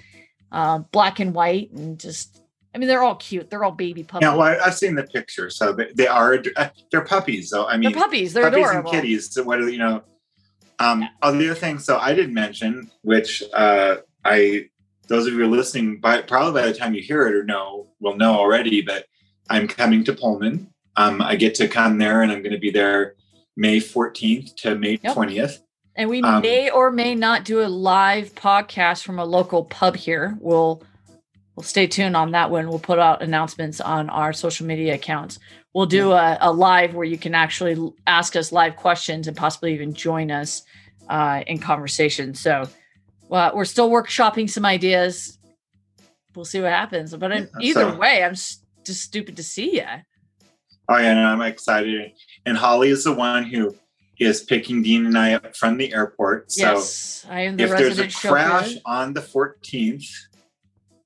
[0.51, 2.41] uh, black and white and just
[2.73, 5.51] i mean they're all cute they're all baby puppies Yeah, well, I've seen the picture,
[5.51, 6.41] so they, they are
[6.91, 7.51] they're puppies.
[7.51, 9.31] So I mean, they're puppies they're puppies adorable and kitties.
[9.31, 10.01] So what are you know?
[10.79, 14.65] Um, other thing, so I did mention, which uh, I
[15.07, 18.15] those of you listening, by probably by the time you hear it or know, will
[18.15, 18.81] know already.
[18.81, 19.05] But
[19.49, 20.71] I'm coming to Pullman.
[20.95, 23.15] Um, I get to come there, and I'm going to be there
[23.57, 25.15] May 14th to May Yep.
[25.15, 25.59] 20th.
[25.95, 29.95] and we um, may or may not do a live podcast from a local pub
[29.97, 30.81] here we'll
[31.55, 35.39] we'll stay tuned on that one we'll put out announcements on our social media accounts
[35.73, 39.73] we'll do a, a live where you can actually ask us live questions and possibly
[39.73, 40.63] even join us
[41.09, 42.67] uh, in conversation so
[43.29, 45.37] well, we're still workshopping some ideas
[46.35, 49.75] we'll see what happens but in, Yeah, either so- way i'm just stupid to see
[49.77, 49.85] you
[50.89, 52.13] Oh yeah, and I'm excited.
[52.47, 53.75] And Holly is the one who
[54.19, 56.51] is picking Dean and I up from the airport.
[56.51, 60.07] So yes i am the if there's a crash on the 14th,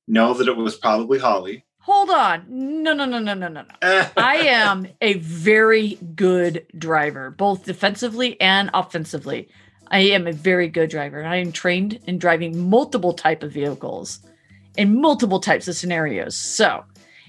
[0.08, 1.66] know that it was probably Holly.
[1.84, 3.66] Hold on no no no no no no no
[4.18, 9.50] I am a very good driver, both defensively and offensively.
[9.88, 11.24] I am a very good driver.
[11.24, 14.20] I am trained in driving multiple type of vehicles
[14.78, 16.36] in multiple types of scenarios.
[16.36, 16.86] So,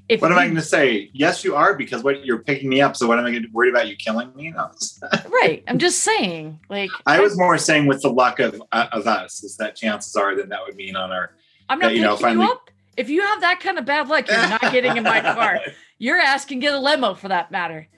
[0.08, 1.10] if What am I going to say?
[1.12, 2.94] Yes, you are because what you're picking me up.
[2.94, 4.50] So what am I going to worry about you killing me?
[4.50, 4.70] No.
[5.30, 9.06] right, I'm just saying, like I was more saying with the luck of uh, of
[9.06, 11.32] us is that chances are that that would mean on our.
[11.68, 12.70] I'm not that, you know, picking you finally- up.
[12.96, 15.60] If you have that kind of bad luck, you're not getting in my car.
[15.98, 17.88] Your ass can get a limo for that matter.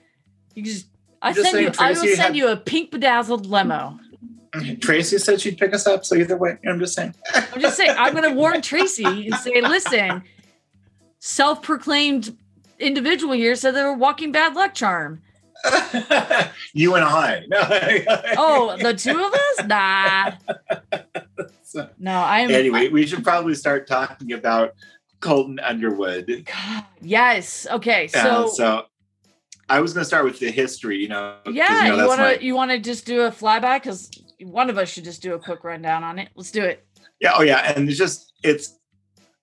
[0.55, 0.87] You just,
[1.21, 1.71] I just send you.
[1.79, 3.99] I will send had- you a pink bedazzled limo.
[4.81, 6.05] Tracy said she'd pick us up.
[6.05, 7.13] So either way, I'm just saying.
[7.33, 10.23] I'm just saying, I'm going to warn Tracy and say, listen,
[11.19, 12.35] self proclaimed
[12.79, 15.21] individual here said they were walking bad luck charm.
[16.73, 17.43] you and I.
[17.47, 17.57] No.
[18.37, 19.65] Oh, the two of us?
[19.65, 20.31] Nah.
[21.67, 22.49] So, No, I am.
[22.49, 24.71] anyway, we should probably start talking about
[25.19, 26.45] Colton Underwood.
[26.45, 27.67] God, yes.
[27.69, 28.05] Okay.
[28.15, 28.85] Uh, So, so
[29.67, 31.35] I was going to start with the history, you know.
[31.45, 34.09] yeah, you, know, you that's want to you want to just do a flyby because
[34.41, 36.29] one of us should just do a quick rundown on it.
[36.35, 36.85] Let's do it.
[37.19, 38.79] Yeah, oh yeah, and it's just it's.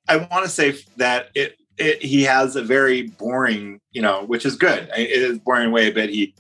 [0.09, 4.47] I want to say that it, it he has a very boring, you know, which
[4.47, 4.91] is good.
[4.97, 6.35] It is boring way, but he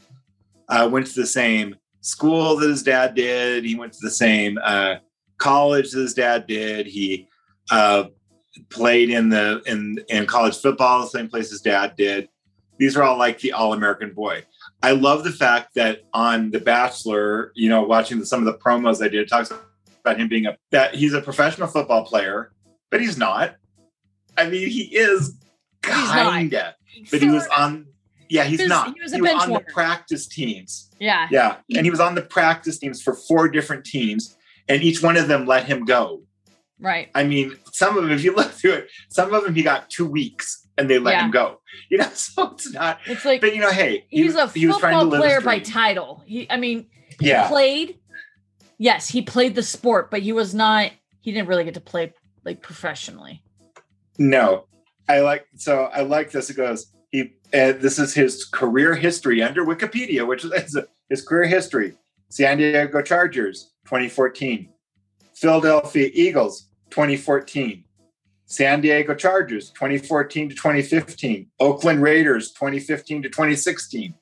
[0.70, 3.64] uh, went to the same school that his dad did.
[3.64, 4.96] He went to the same uh,
[5.44, 6.86] college that his dad did.
[6.86, 7.28] He
[7.70, 8.04] uh,
[8.70, 12.28] played in the in in college football the same place his dad did.
[12.78, 14.44] These are all like the all American boy.
[14.82, 18.58] I love the fact that on The Bachelor, you know, watching the, some of the
[18.58, 19.52] promos I did, it talks
[20.00, 22.52] about him being a that he's a professional football player,
[22.90, 23.56] but he's not.
[24.36, 25.36] I mean, he is
[25.82, 26.74] kinda,
[27.10, 27.86] but he was on.
[28.30, 28.94] Yeah, he's He was- not.
[28.94, 30.90] he was a bench on the practice teams.
[30.98, 31.28] Yeah.
[31.30, 34.36] Yeah, and he was on the practice teams for four different teams.
[34.68, 36.22] And each one of them let him go.
[36.80, 37.08] Right.
[37.14, 39.88] I mean, some of them, if you look through it, some of them he got
[39.90, 41.24] two weeks and they let Yeah.
[41.26, 41.60] him go.
[41.90, 42.98] You know, so it's not.
[43.06, 45.58] It's like But you know, hey, he- he's a he trying to football player by
[45.58, 46.22] title.
[46.26, 46.86] He, I mean,
[47.20, 47.98] he Yeah, played.
[48.78, 50.90] Yes, he played the sport, but he was not.
[51.20, 52.12] He didn't really get to play
[52.44, 53.42] like professionally.
[54.18, 54.66] no,
[55.08, 55.46] I like.
[55.56, 56.50] So I like this.
[56.50, 56.92] It goes.
[57.10, 57.34] He.
[57.52, 60.76] Uh, this is his career history under Wikipedia, which is
[61.08, 61.94] his career history.
[62.30, 64.68] San Diego Chargers, 2014.
[65.34, 67.84] Philadelphia Eagles, 2014.
[68.46, 71.48] San Diego Chargers, 2014 to 2015.
[71.60, 74.14] Oakland Raiders, 2015 to 2016.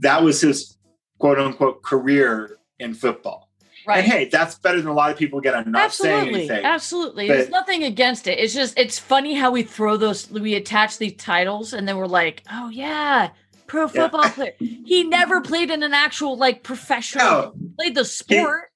[0.00, 0.76] That was his
[1.18, 3.50] quote unquote career in football.
[3.86, 3.98] Right.
[3.98, 5.54] And hey, that's better than a lot of people get.
[5.54, 6.64] I'm not saying absolutely, anything.
[6.64, 7.28] absolutely.
[7.28, 8.38] but- There's nothing against it.
[8.38, 10.30] It's just it's funny how we throw those.
[10.30, 13.30] We attach these titles, and then we're like, oh yeah,
[13.66, 13.88] pro Yeah.
[13.88, 14.52] football player.
[14.58, 17.24] He never played in an actual like professional.
[17.24, 18.70] No, played the sport.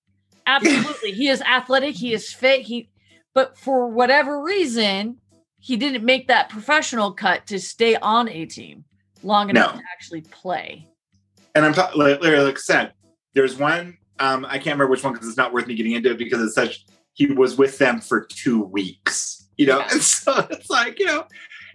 [0.46, 1.12] Absolutely.
[1.12, 2.88] he is athletic, he is fit, he
[3.34, 5.16] but for whatever reason,
[5.58, 8.84] he didn't make that professional cut to stay on a team
[9.22, 9.80] long enough No.
[9.80, 10.86] to actually play.
[11.54, 12.92] and I'm talking like, like I said,
[13.34, 13.96] there's one.
[14.18, 16.42] Um, I can't remember which one because it's not worth me getting into it because
[16.42, 16.84] it's such.
[17.14, 19.88] He was with them for two weeks, you know, Yeah.
[19.92, 21.24] and so it's like you know,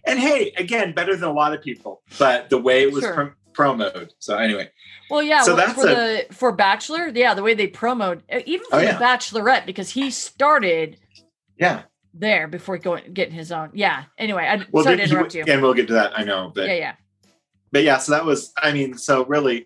[0.05, 3.35] and hey, again, better than a lot of people, but the way it was Sure.
[3.57, 4.13] Prom- promoted.
[4.19, 4.69] So anyway,
[5.09, 5.93] Well, yeah, So well, that's for a-
[6.27, 8.99] the for Bachelor, yeah, the way they promote even for Oh, the yeah.
[8.99, 10.97] Bachelorette because he started
[11.57, 11.81] yeah.
[12.13, 13.71] there before going getting his own.
[13.73, 14.03] Yeah.
[14.17, 15.43] Anyway, I Well, sorry did to he- interrupt you.
[15.47, 16.17] and we'll get to that.
[16.17, 16.93] I know, but yeah, yeah.
[17.71, 18.53] but yeah, so that was.
[18.57, 19.65] I mean, so really,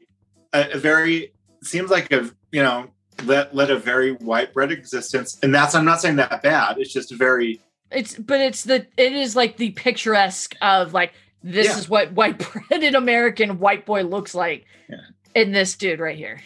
[0.54, 2.88] a, a very seems like a you know
[3.26, 6.78] led led a very white bread existence, and that's I'm not saying that bad.
[6.80, 7.60] It's just very
[7.92, 11.78] It's but it's the it is like the picturesque of like this Yeah.
[11.78, 12.38] is what white
[12.70, 14.98] breaded American white boy looks like Yeah.
[15.36, 16.42] in this dude right here.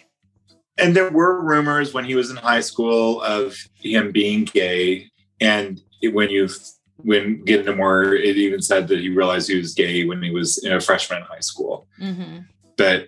[0.77, 5.81] and there were rumors when he was in high school of him being gay and
[6.11, 6.49] when you
[6.97, 10.31] when get into more it even said that he realized he was gay when he
[10.31, 12.39] was in a freshman in high school Mm-hmm.
[12.77, 13.07] but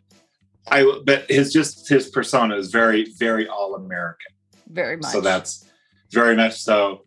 [0.70, 4.32] i but his just his persona is very very all american
[4.70, 5.12] Very much.
[5.12, 5.66] so that's
[6.12, 7.04] very much so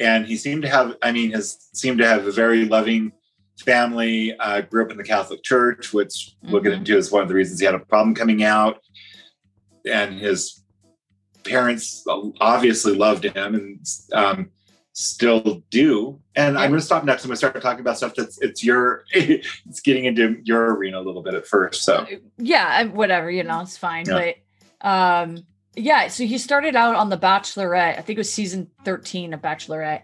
[0.00, 3.12] and he seemed to have i mean has seemed to have a very loving
[3.60, 6.78] family uh, grew up in the catholic church which we'll get Mhm.
[6.78, 8.80] into is one of the reasons he had a problem coming out
[9.90, 10.62] and his
[11.44, 12.04] parents
[12.40, 14.50] obviously loved him and um,
[14.92, 18.14] still do and i'm going to stop next i'm going to start talking about stuff
[18.14, 22.06] that's it's your it's getting into your arena a little bit at first so
[22.38, 24.04] yeah, whatever, you know, it's fine.
[24.06, 24.32] Yeah.
[24.80, 25.44] But um
[25.76, 27.98] yeah, so he started out on the Bachelorette.
[27.98, 30.02] I think it was season 13 of Bachelorette.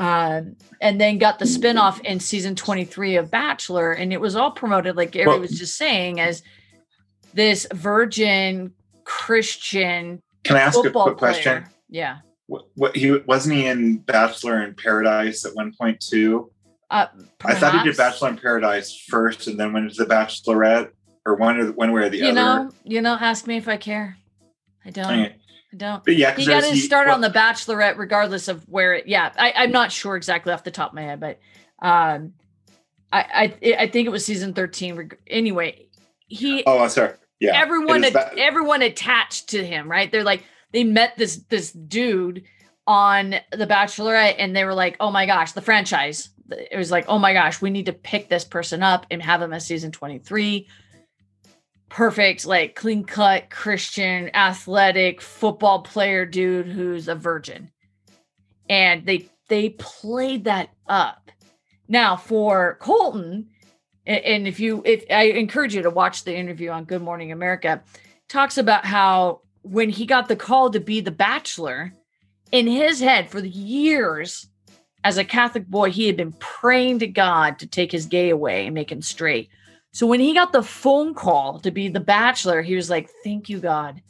[0.00, 4.50] Um, and then got the spinoff in season 23 of Bachelor, and it was all
[4.50, 6.42] promoted, like Gary Well- was just saying, as
[7.34, 8.72] this virgin
[9.04, 11.72] Christian can i ask a quick question player.
[11.88, 12.18] Yeah.
[12.46, 16.50] what, what he wasn't he in Bachelor in Paradise at one point too?
[16.90, 17.06] Uh,
[17.44, 17.96] I thought he did.
[17.96, 20.90] Bachelor in Paradise first, and then went into the Bachelorette,
[21.26, 22.30] or one or one way or the You other.
[22.30, 24.16] You know, you know, ask me if I care.
[24.84, 25.32] I don't.
[25.76, 26.04] Don't.
[26.04, 29.06] But yeah, He got to start well, on the Bachelorette, regardless of where it.
[29.06, 31.38] Yeah, I, I'm not sure exactly off the top of my head, but
[31.80, 32.32] um,
[33.12, 35.12] I I I think it was season 13.
[35.28, 35.86] Anyway,
[36.26, 37.14] he Oh, I'm sorry.
[37.38, 38.04] Yeah, everyone
[38.36, 40.10] everyone attached to him, right?
[40.10, 42.44] They're like they met this this dude
[42.86, 46.30] on the Bachelorette, and they were like, oh my gosh, the franchise.
[46.50, 49.40] It was like, oh my gosh, we need to pick this person up and have
[49.40, 50.66] him as season 23
[51.90, 57.70] perfect, like clean cut Christian, athletic football player dude who's a virgin.
[58.70, 61.30] And they they played that up.
[61.88, 63.50] Now for Colton,
[64.06, 67.82] and if you if I encourage you to watch the interview on Good Morning America,
[68.28, 71.92] talks about how when he got the call to be the bachelor,
[72.52, 74.48] in his head for the years
[75.02, 78.66] as a Catholic boy, he had been praying to God to take his gay away
[78.66, 79.48] and make him straight.
[79.92, 83.48] So when he got the phone call to be the bachelor, he was like, "Thank
[83.48, 84.02] you, God.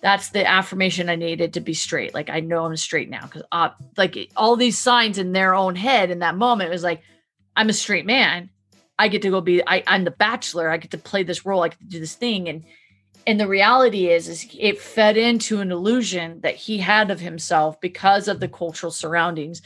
[0.00, 2.14] That's the affirmation I needed to be straight.
[2.14, 5.74] Like I know I'm straight now because uh, like all these signs in their own
[5.74, 7.02] head in that moment was like,
[7.56, 8.50] I'm a straight man.
[8.96, 9.62] I get to go be.
[9.66, 10.70] I, I'm the bachelor.
[10.70, 11.64] I get to play this role.
[11.64, 12.48] I get to do this thing.
[12.48, 12.64] And
[13.26, 17.80] and the reality is, is it fed into an illusion that he had of himself
[17.80, 19.62] because of the cultural surroundings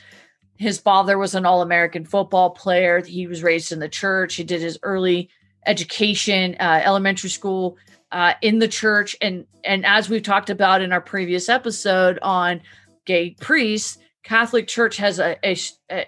[0.59, 4.61] his father was an all-american football player he was raised in the church he did
[4.61, 5.29] his early
[5.67, 7.77] education uh, elementary school
[8.11, 9.17] uh, in the church.
[9.21, 12.61] And and as we've talked about in our previous episode on
[13.05, 15.57] gay priests catholic church has a a,
[15.91, 16.07] a,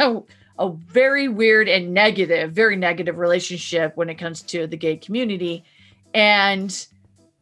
[0.00, 0.22] a,
[0.58, 5.64] a very weird and negative very negative relationship when it comes to the gay community.
[6.14, 6.86] And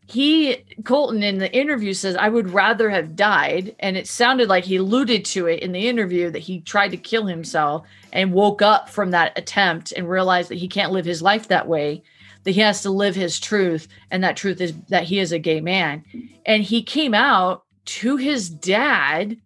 [0.08, 3.74] he Colton in the interview says I would rather have died.
[3.80, 6.96] And it sounded like he alluded to it in the interview that he tried to
[6.96, 11.22] kill himself and woke up from that attempt and realized that he can't live his
[11.22, 12.02] life that way
[12.46, 15.38] that he has to live his truth and that truth is that he is a
[15.38, 16.04] gay man.
[16.46, 19.36] And he came out to his dad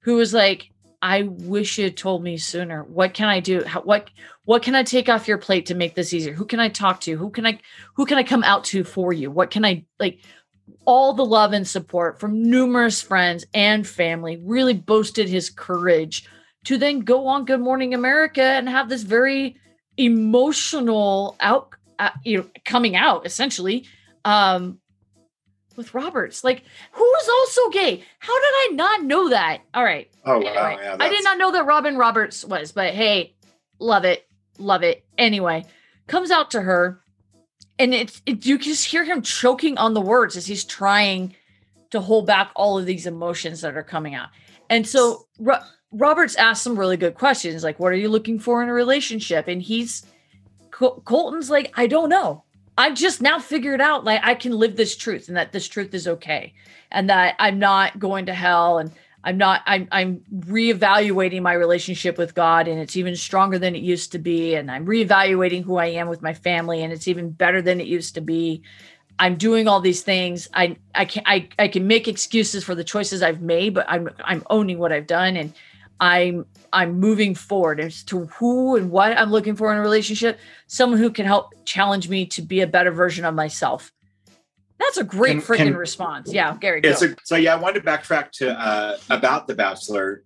[0.00, 0.70] who was like
[1.02, 2.84] I wish you had told me sooner.
[2.84, 3.62] What can I do?
[3.64, 4.10] How, what
[4.44, 6.32] what can I take off your plate to make this easier?
[6.32, 7.16] Who can I talk to?
[7.16, 7.58] Who can I
[7.94, 9.30] who can I come out to for you?
[9.30, 10.20] What can I like
[10.84, 16.28] all the love and support from numerous friends and family really boasted his courage
[16.64, 19.56] to then go on Good Morning America and have this very
[19.96, 23.86] emotional out uh, you know coming out essentially
[24.24, 24.78] um
[25.76, 28.02] with Roberts, like who is also gay.
[28.18, 29.60] How did I not know that?
[29.74, 30.10] All right.
[30.26, 33.34] Oh anyway, wow, yeah, I did not know that Robin Roberts was, but hey,
[33.78, 34.26] love it,
[34.58, 35.04] love it.
[35.16, 35.64] Anyway,
[36.08, 37.00] comes out to her,
[37.78, 41.36] and it's it, you just hear him choking on the words as he's trying
[41.90, 44.28] to hold back all of these emotions that are coming out.
[44.68, 45.62] And so Ro-
[45.92, 49.46] Roberts asked some really good questions, like, "What are you looking for in a relationship?"
[49.46, 50.04] And he's
[50.72, 52.42] Col- Colton's like, "I don't know."
[52.78, 55.94] I've just now figured out like I can live this truth and that this truth
[55.94, 56.52] is okay
[56.90, 58.90] and that I'm not going to hell and
[59.26, 63.82] I'm not I'm I'm reevaluating my relationship with God and it's even stronger than it
[63.82, 67.30] used to be and I'm reevaluating who I am with my family and it's even
[67.30, 68.62] better than it used to be.
[69.18, 70.48] I'm doing all these things.
[70.54, 74.08] I I can I, I can make excuses for the choices I've made, but I'm
[74.22, 75.52] I'm owning what I've done and
[75.98, 80.38] I'm I'm moving forward as to who and what I'm looking for in a relationship.
[80.68, 83.92] Someone who can help challenge me to be a better version of myself.
[84.78, 86.32] That's a great freaking response.
[86.32, 86.80] Yeah, Gary.
[86.84, 90.22] It's a, so yeah, I wanted to backtrack to uh, about the Bachelor.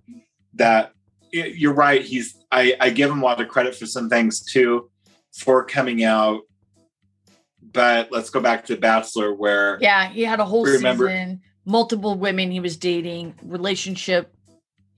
[0.55, 0.93] That
[1.33, 2.03] you're right.
[2.03, 4.91] He's I, I give him a lot of credit for some things too,
[5.33, 6.41] for coming out.
[7.73, 11.43] But let's go back to the Bachelor, where yeah, he had a whole remember, season,
[11.65, 14.35] multiple women he was dating, relationship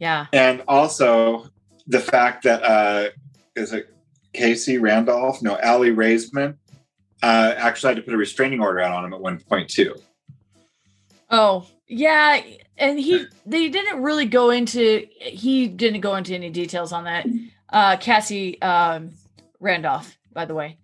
[0.03, 0.27] yeah.
[0.33, 1.47] And also
[1.87, 3.11] the fact that uh
[3.55, 3.95] is it
[4.33, 5.41] Casey Randolph?
[5.43, 6.57] No, Allie Raisman
[7.23, 9.95] uh actually had to put a restraining order out on him at one point too.
[11.31, 12.43] Oh, yeah.
[12.77, 17.27] And he they didn't really go into he didn't go into any details on that.
[17.69, 19.13] Uh Cassie um
[19.61, 20.79] Randolph, by the way.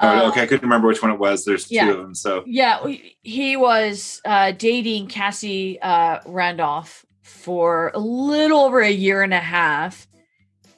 [0.00, 0.42] Oh, uh, okay.
[0.42, 1.44] I couldn't remember which one it was.
[1.44, 2.14] There's yeah, two of them.
[2.14, 2.84] So yeah,
[3.22, 9.40] he was uh, dating Cassie uh, Randolph for a little over a year and a
[9.40, 10.06] half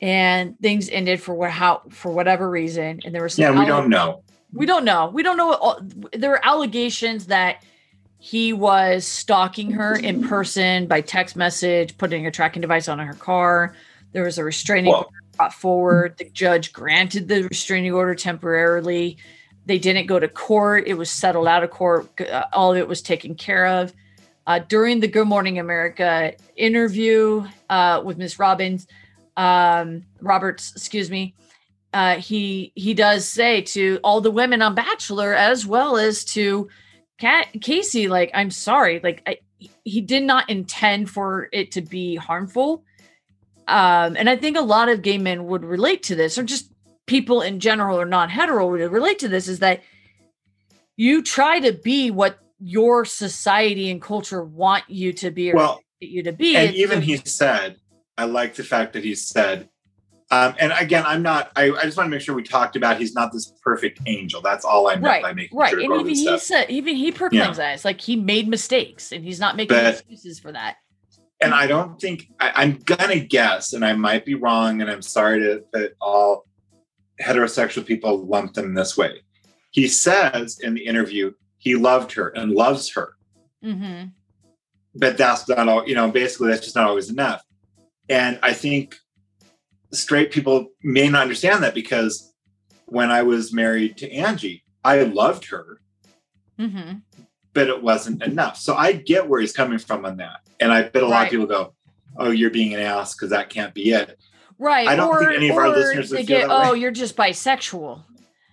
[0.01, 3.89] and things ended for what how for whatever reason and there was yeah we don't
[3.89, 5.11] know we don't know.
[5.13, 5.81] We don't know all,
[6.13, 7.63] there were allegations that
[8.19, 13.15] he was stalking her in person by text message putting a tracking device on her
[13.15, 13.75] car.
[14.13, 16.19] There was a restraining order brought forward.
[16.19, 19.17] The judge granted the restraining order temporarily.
[19.65, 20.85] They didn't go to court.
[20.87, 22.11] It was settled out of court.
[22.53, 23.95] All of it was taken care of.
[24.47, 28.87] Uh, during the Good Morning America interview uh, with Miss Robbins,
[29.37, 31.35] um, Roberts, excuse me,
[31.93, 36.69] uh, he he does say to all the women on Bachelor as well as to
[37.19, 39.39] Kat, Casey, like I'm sorry, like I,
[39.85, 42.85] he did not intend for it to be harmful,
[43.67, 46.73] um, and I think a lot of gay men would relate to this, or just
[47.07, 49.83] people in general or non hetero would relate to this, is that
[50.97, 55.83] you try to be what your society and culture want you to be or well,
[55.99, 56.57] you to be.
[56.57, 57.77] And even he said,
[58.17, 59.69] I like the fact that he said,
[60.33, 61.51] um, and again, I'm not.
[61.57, 64.41] I, I, just want to make sure we talked about he's not this perfect angel.
[64.41, 65.71] That's all I meant right, by making right.
[65.71, 67.65] Sure and even he said, even he proclaims yeah.
[67.65, 70.77] that it's like he made mistakes, and he's not making but, excuses for that.
[71.41, 75.03] And I don't think I, am gonna guess, and I might be wrong, and I'm
[75.03, 76.47] sorry to that all
[77.21, 79.23] heterosexual people lump them this way.
[79.73, 83.17] He says in the interview, he loved her and loves her.
[83.65, 84.09] Mm-hmm.
[84.95, 87.43] But that's not all, you know, basically that's just not always enough.
[88.09, 88.97] And I think
[89.93, 92.33] straight people may not understand that because
[92.87, 95.81] when I was married to Angie, I loved her,
[96.59, 96.99] mm-hmm.
[97.53, 98.57] but it wasn't enough.
[98.57, 100.41] So I get where he's coming from on that.
[100.59, 101.25] And I bet a lot right.
[101.25, 101.75] of people go,
[102.17, 104.19] oh, you're being an ass because that can't be it.
[104.59, 104.89] Right.
[104.89, 108.03] I don't or, think any of our listeners would get, oh, you're just bisexual.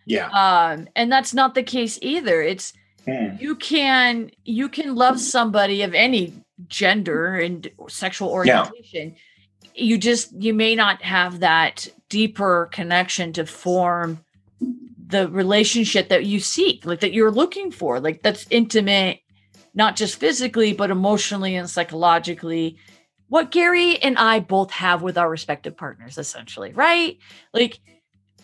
[0.05, 0.29] Yeah.
[0.29, 2.41] Um, and that's not the case either.
[2.41, 2.73] It's
[3.07, 3.37] Hmm.
[3.39, 6.33] You can you can love somebody of any
[6.67, 9.15] gender and sexual orientation.
[9.15, 9.21] Yeah.
[9.77, 14.23] You just you may not have that deeper connection to form
[15.07, 19.19] the relationship that you seek, like that you're looking for, like that's intimate,
[19.73, 22.77] not just physically, but emotionally and psychologically.
[23.29, 27.17] What Gary and I both have with our respective partners, essentially, right?
[27.53, 27.79] Like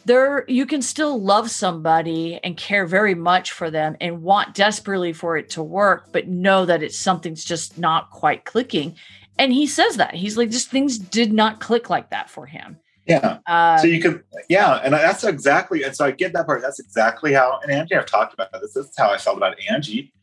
[0.05, 5.13] there you can still love somebody and care very much for them and want desperately
[5.13, 8.95] for it to work but know that it's something's just not quite clicking
[9.37, 10.13] and he says that.
[10.15, 12.77] He's like just things did not click like that for him.
[13.07, 13.39] Yeah.
[13.45, 16.61] Uh, so you could yeah and that's exactly and so i get that part.
[16.61, 18.73] That's exactly how and angie i've talked about this.
[18.73, 20.13] This is how i felt about angie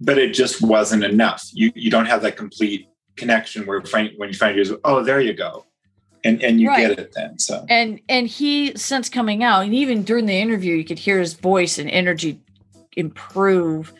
[0.00, 1.48] but it just wasn't enough.
[1.52, 5.20] You you don't have that complete connection where Frank, when you find you oh there
[5.20, 5.66] you go.
[6.24, 6.88] And and you right.
[6.88, 7.64] get it then so.
[7.68, 11.34] And and he since coming out and even during the interview you could hear his
[11.34, 12.40] voice and energy
[12.96, 13.92] improve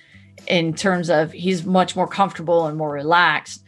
[0.47, 3.62] in terms of he's much more comfortable and more relaxed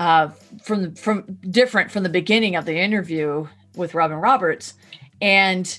[0.00, 0.28] uh,
[0.62, 3.46] from from different from the beginning of the interview
[3.76, 4.74] with Robin Roberts
[5.20, 5.78] and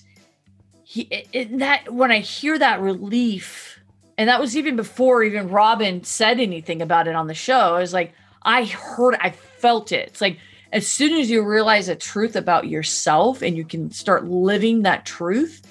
[0.83, 1.01] he
[1.33, 3.79] it, that when I hear that relief
[4.17, 7.79] and that was even before even Robin said anything about it on the show I
[7.79, 8.13] was like
[8.43, 10.37] I heard I felt it it's like
[10.71, 15.05] as soon as you realize a truth about yourself and you can start living that
[15.05, 15.61] truth,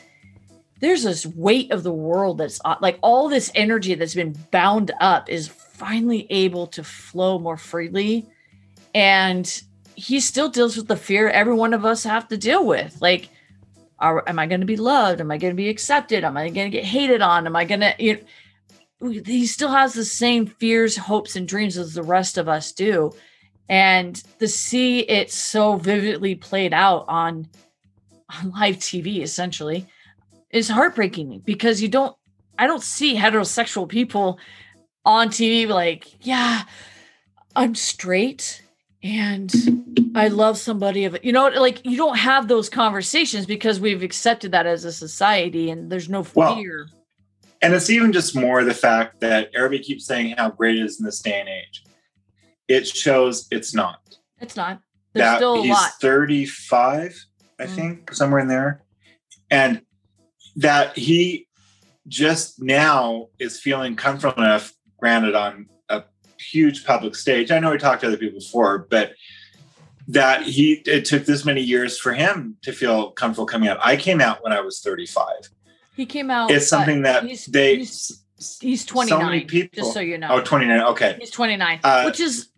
[0.80, 4.90] there's this weight of the world that's uh, like all this energy that's been bound
[5.00, 8.28] up is finally able to flow more freely.
[8.94, 9.62] And
[9.94, 13.00] he still deals with the fear every one of us have to deal with.
[13.00, 13.28] Like,
[13.98, 15.20] are, am I going to be loved?
[15.20, 16.24] Am I going to be accepted?
[16.24, 17.46] Am I going to get hated on?
[17.46, 18.18] Am I going to, you
[19.00, 22.72] know, he still has the same fears, hopes, and dreams as the rest of us
[22.72, 23.12] do
[23.70, 27.48] and to see it so vividly played out on
[28.28, 29.86] on live TV essentially
[30.50, 32.14] is heartbreaking because you don't
[32.58, 34.38] I don't see heterosexual people
[35.04, 36.64] on TV like, yeah,
[37.56, 38.62] I'm straight
[39.02, 39.52] and
[40.14, 41.24] I love somebody of it.
[41.24, 45.70] You know, like you don't have those conversations because we've accepted that as a society
[45.70, 46.86] and there's no fear.
[46.86, 46.96] Well,
[47.62, 50.98] and it's even just more the fact that everybody keeps saying how great it is
[50.98, 51.84] in this day and age
[52.70, 53.98] it shows it's not.
[54.40, 54.80] It's not.
[55.12, 55.90] There's that still a he's lot.
[56.00, 57.26] 35,
[57.58, 57.74] I mm.
[57.74, 58.84] think, somewhere in there.
[59.50, 59.82] And
[60.54, 61.48] that he
[62.06, 65.66] just now is feeling comfortable enough, granted on
[66.40, 67.50] huge public stage.
[67.50, 69.12] I know we talked to other people before, but
[70.08, 73.78] that he it took this many years for him to feel comfortable coming out.
[73.80, 75.26] I came out when I was 35.
[75.96, 76.50] He came out.
[76.50, 78.24] It's something that he's, they he's,
[78.60, 79.20] he's 29.
[79.20, 79.84] So many people.
[79.84, 80.28] Just so you know.
[80.30, 80.80] Oh, 29.
[80.80, 81.16] Okay.
[81.20, 82.50] He's 29, uh, which is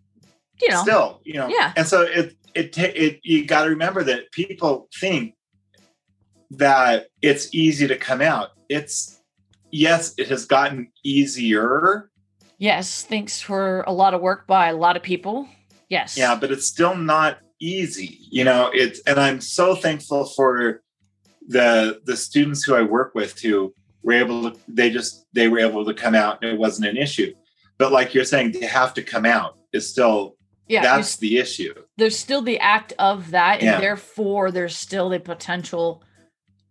[0.61, 1.73] you know, still, you know, yeah.
[1.75, 5.35] And so it, it, it, you got to remember that people think
[6.51, 8.51] that it's easy to come out.
[8.69, 9.21] It's,
[9.71, 12.09] yes, it has gotten easier.
[12.57, 13.03] Yes.
[13.03, 15.47] Thanks for a lot of work by a lot of people.
[15.89, 16.17] Yes.
[16.17, 16.35] Yeah.
[16.35, 20.81] But it's still not easy, you know, it's, and I'm so thankful for
[21.47, 25.59] the, the students who I work with who were able to, they just, they were
[25.59, 27.33] able to come out and it wasn't an issue.
[27.77, 30.37] But like you're saying, they have to come out is still
[30.67, 33.79] yeah that's the issue there's still the act of that and yeah.
[33.79, 36.03] therefore there's still the potential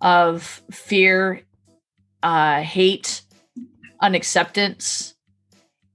[0.01, 1.43] of fear
[2.23, 3.23] uh hate
[4.01, 5.15] unacceptance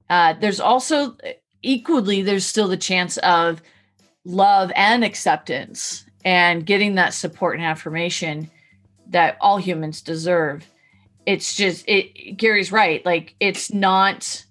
[0.09, 1.15] uh there's also
[1.61, 3.61] equally there's still the chance of
[4.25, 8.49] love and acceptance and getting that support and affirmation
[9.07, 10.65] that all humans deserve
[11.25, 14.45] it's just it gary's right like it's not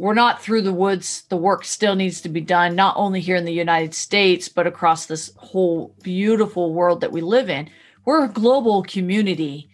[0.00, 1.24] we're not through the woods.
[1.28, 4.66] The work still needs to be done, not only here in the United States, but
[4.66, 7.68] across this whole beautiful world that we live in.
[8.06, 9.69] We're a global community.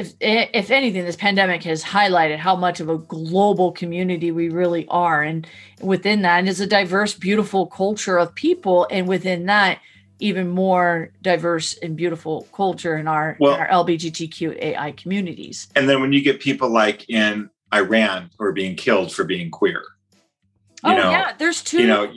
[0.00, 4.86] If, if anything, this pandemic has highlighted how much of a global community we really
[4.88, 5.22] are.
[5.22, 5.46] And
[5.80, 8.86] within that is a diverse, beautiful culture of people.
[8.90, 9.80] And within that,
[10.18, 15.68] even more diverse and beautiful culture in our, well, in our LGBTQAI communities.
[15.76, 19.50] And then when you get people like in Iran who are being killed for being
[19.50, 19.82] queer.
[20.82, 21.82] You oh know, yeah, there's two.
[21.82, 22.12] You know,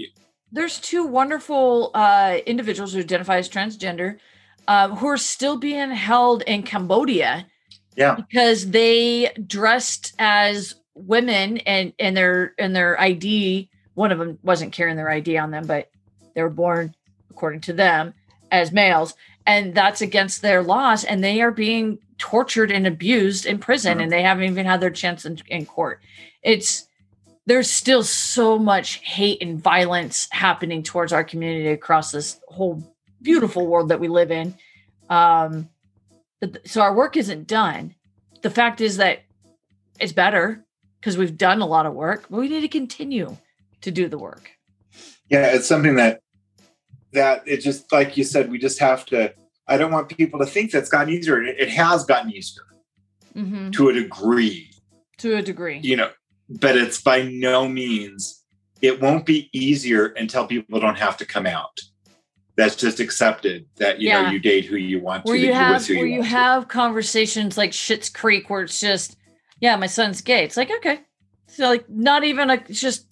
[0.52, 4.20] there's two wonderful uh, individuals who identify as transgender
[4.68, 7.48] uh, who are still being held in Cambodia.
[7.96, 13.70] Yeah, because they dressed as women and and their and their ID.
[13.96, 15.92] One of them wasn't carrying their ID on them, but
[16.34, 16.96] they were born
[17.30, 18.14] according to them
[18.52, 19.16] as males
[19.46, 24.02] and that's against their laws and they are being tortured and abused in prison mm-hmm.
[24.02, 26.00] and they haven't even had their chance in, in court
[26.44, 26.88] it's
[27.46, 32.82] there's still so much hate and violence happening towards our community across this whole
[33.22, 34.54] beautiful world that we live in
[35.10, 35.68] um
[36.66, 37.96] so our work isn't done.
[38.42, 39.24] The fact is that
[40.00, 40.66] it's better
[41.00, 43.38] because we've done a lot of work but we need to continue
[43.82, 44.52] to do the work.
[45.30, 46.22] Yeah it's something that
[47.14, 49.34] that it just like you said we just have to
[49.68, 51.42] i don't want people to think that's gotten easier.
[51.44, 52.64] It, has gotten easier.
[53.36, 53.72] Mm-hmm.
[53.72, 54.70] to a degree.
[55.18, 55.80] To a degree.
[55.84, 56.10] You know
[56.50, 58.44] but it's by no means
[58.82, 61.80] it won't be easier until people don't have to come out
[62.56, 64.24] that's just accepted that you Yeah.
[64.24, 66.68] know you date who you want to, where you have where you want to.
[66.68, 69.18] conversations like Schitt's Creek where it's just,
[69.60, 70.44] yeah, my son's gay.
[70.44, 71.00] It's like okay,
[71.48, 73.12] so like not even a just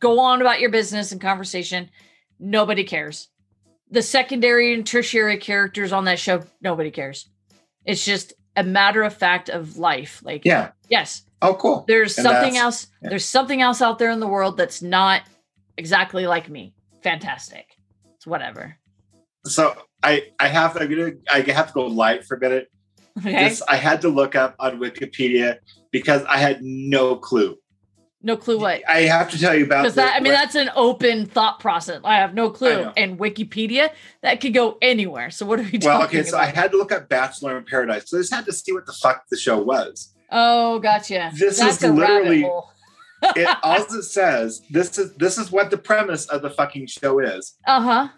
[0.00, 1.90] go on about your business and conversation.
[2.38, 3.28] Nobody cares.
[3.90, 7.28] The secondary and tertiary characters on that show, nobody cares.
[7.84, 10.20] It's just a matter of fact of life.
[10.22, 10.72] Like, Yeah.
[10.90, 11.84] yes, Oh, cool.
[11.88, 12.88] there's And something else.
[13.02, 13.08] yeah.
[13.10, 15.22] There's something else out there in the world that's not
[15.78, 16.74] exactly like me.
[17.02, 17.66] Fantastic.
[18.28, 18.76] Whatever.
[19.44, 22.68] So I I have I'm gonna I have to go light for a minute.
[23.18, 23.48] Okay.
[23.48, 25.56] This I had to look up on Wikipedia
[25.90, 27.56] because I had no clue.
[28.22, 28.88] no clue what.
[28.88, 32.00] I have to tell you about Because that, I mean, that's an open thought process.
[32.04, 32.90] I have no clue.
[32.96, 33.90] And Wikipedia,
[34.22, 35.30] that could go anywhere.
[35.30, 36.22] So what are we well, okay.
[36.22, 38.08] So I had to look up Bachelor in Paradise.
[38.08, 40.14] So I just had to see what the fuck the show was.
[40.30, 41.32] oh, gotcha.
[41.34, 42.42] This That's is literally-
[43.34, 47.18] It all it says this is this is what the premise of the fucking show
[47.18, 47.56] is.
[47.66, 48.08] Uh huh.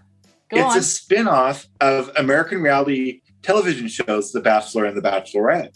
[0.51, 0.78] Go it's on.
[0.78, 5.74] a spin-off of American reality television shows The Bachelor and The Bachelorette.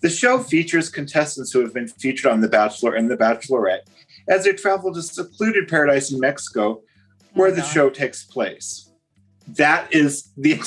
[0.00, 3.80] The show features contestants who have been featured on The Bachelor and The Bachelorette
[4.28, 6.82] as they travel to secluded paradise in Mexico,
[7.34, 7.66] where Oh, the God.
[7.70, 8.90] show takes place.
[9.48, 10.52] That is the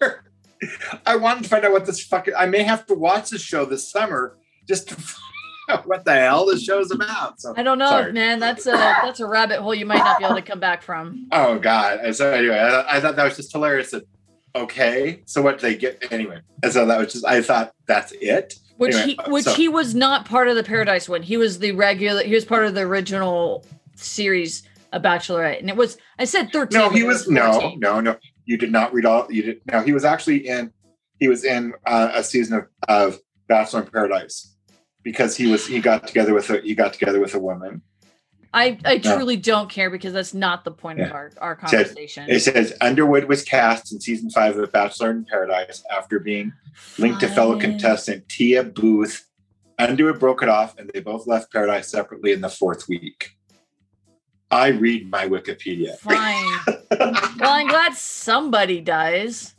[0.00, 0.24] entire.
[1.04, 2.34] I wanted to find out what this fucking.
[2.36, 4.36] I may have to watch this show this summer
[4.66, 4.96] just to
[5.84, 7.40] what the hell this show's about.
[7.40, 8.12] So, I don't know, sorry.
[8.12, 8.38] man.
[8.40, 11.28] That's a that's a rabbit hole you might not be able to come back from.
[11.32, 12.14] Oh God!
[12.14, 13.90] So anyway, I, I thought that was just hilarious.
[13.90, 14.04] That
[14.54, 16.40] okay, so what did they get anyway?
[16.62, 17.24] And so that was just.
[17.24, 18.54] I thought that's it.
[18.76, 21.22] Which Anyway, he which so- he was not part of the Paradise one.
[21.22, 22.22] He was the regular.
[22.22, 23.64] He was part of the original
[23.96, 24.62] series
[24.92, 25.98] of Bachelorette, and it was.
[26.18, 26.78] I said thirteen.
[26.80, 28.16] No, he it was no, no, no.
[28.44, 29.26] You did not read all.
[29.30, 29.82] You did no.
[29.82, 30.72] He was actually in.
[31.20, 34.51] He was in uh, a season of, of Bachelor in Paradise
[35.02, 37.82] because he was he got together with a he got together with a woman.
[38.54, 39.16] I I No.
[39.16, 42.28] truly don't care because that's not the point of our our conversation.
[42.28, 46.52] It says Underwood was cast in season five of Bachelor in Paradise after being
[46.98, 49.26] linked to fellow contestant Tia Booth.
[49.78, 53.30] Underwood broke it off, and they both left Paradise separately in the fourth week.
[54.50, 55.96] I read my Wikipedia.
[55.98, 56.76] Fine.
[56.90, 59.54] well, I'm glad somebody does.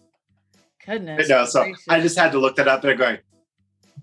[0.85, 1.27] Goodness.
[1.27, 1.83] no, so gracious.
[1.89, 3.17] I just had to look that up and I'm going,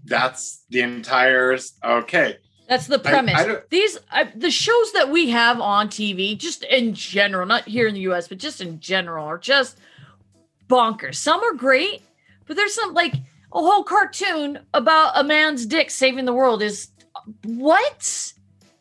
[0.04, 2.38] that's the entire okay.
[2.68, 3.34] That's the premise.
[3.34, 7.66] I don't- These I, the shows that we have on TV, just in general, not
[7.66, 9.78] here in the U.S., but just in general, are just
[10.68, 11.16] bonkers.
[11.16, 12.02] Some are great,
[12.46, 16.62] but there's some like a whole cartoon about a man's dick saving the world.
[16.62, 16.88] Is
[17.44, 18.32] what?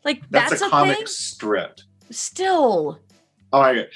[0.06, 1.08] Like That's, that's, a, a, comic thing.
[1.08, 1.80] strip.
[2.12, 3.00] Still,
[3.52, 3.88] Oh my god.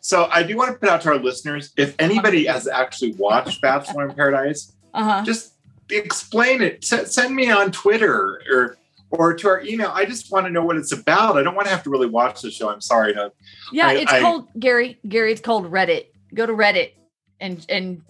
[0.00, 3.60] So I do want to put out to our listeners, if anybody has actually watched
[3.60, 5.24] Bachelor in Paradise, uh huh.
[5.24, 5.54] just
[5.98, 6.84] explain it.
[6.90, 8.76] S- send me on Twitter or
[9.12, 9.90] or to our email.
[9.92, 11.36] I just want to know what it's about.
[11.36, 12.68] I don't want to have to really watch the show.
[12.70, 13.12] I'm sorry.
[13.12, 13.32] No.
[13.72, 14.98] Yeah, I- it's I- called Gary.
[15.08, 16.06] Gary, it's called Reddit.
[16.34, 16.92] Go to Reddit
[17.40, 18.02] and and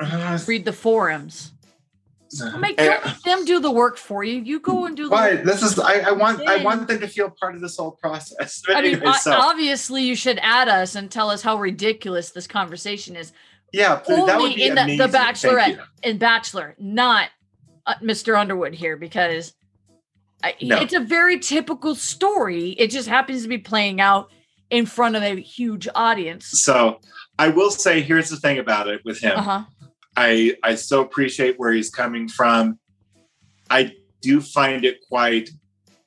[0.47, 1.53] read the forums.
[2.61, 4.41] Make, don't make them do the work for you.
[4.41, 5.35] You go and do the Why?
[5.35, 8.63] This is I, I want I want them to feel part of this whole process.
[8.65, 12.31] But I mean, anyway, so obviously, you should add us and tell us how ridiculous
[12.31, 13.33] this conversation is.
[13.73, 15.81] yeah, please, that would be in the- the Bachelorette.
[16.05, 17.31] In Bachelor, not uh,
[18.03, 18.39] Mr.
[18.39, 19.55] Underwood here, because
[20.43, 20.77] I, No.
[20.81, 22.71] it's a very typical story.
[22.71, 24.31] It just happens to be playing out
[24.71, 26.47] in front of a huge audience.
[26.47, 27.01] So
[27.39, 29.37] I will say, here's the thing about it with him.
[29.39, 29.65] Uh huh.
[30.17, 32.79] I I so appreciate where he's coming from.
[33.69, 35.51] I do find it quite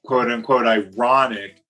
[0.06, 1.62] quote unquote ironic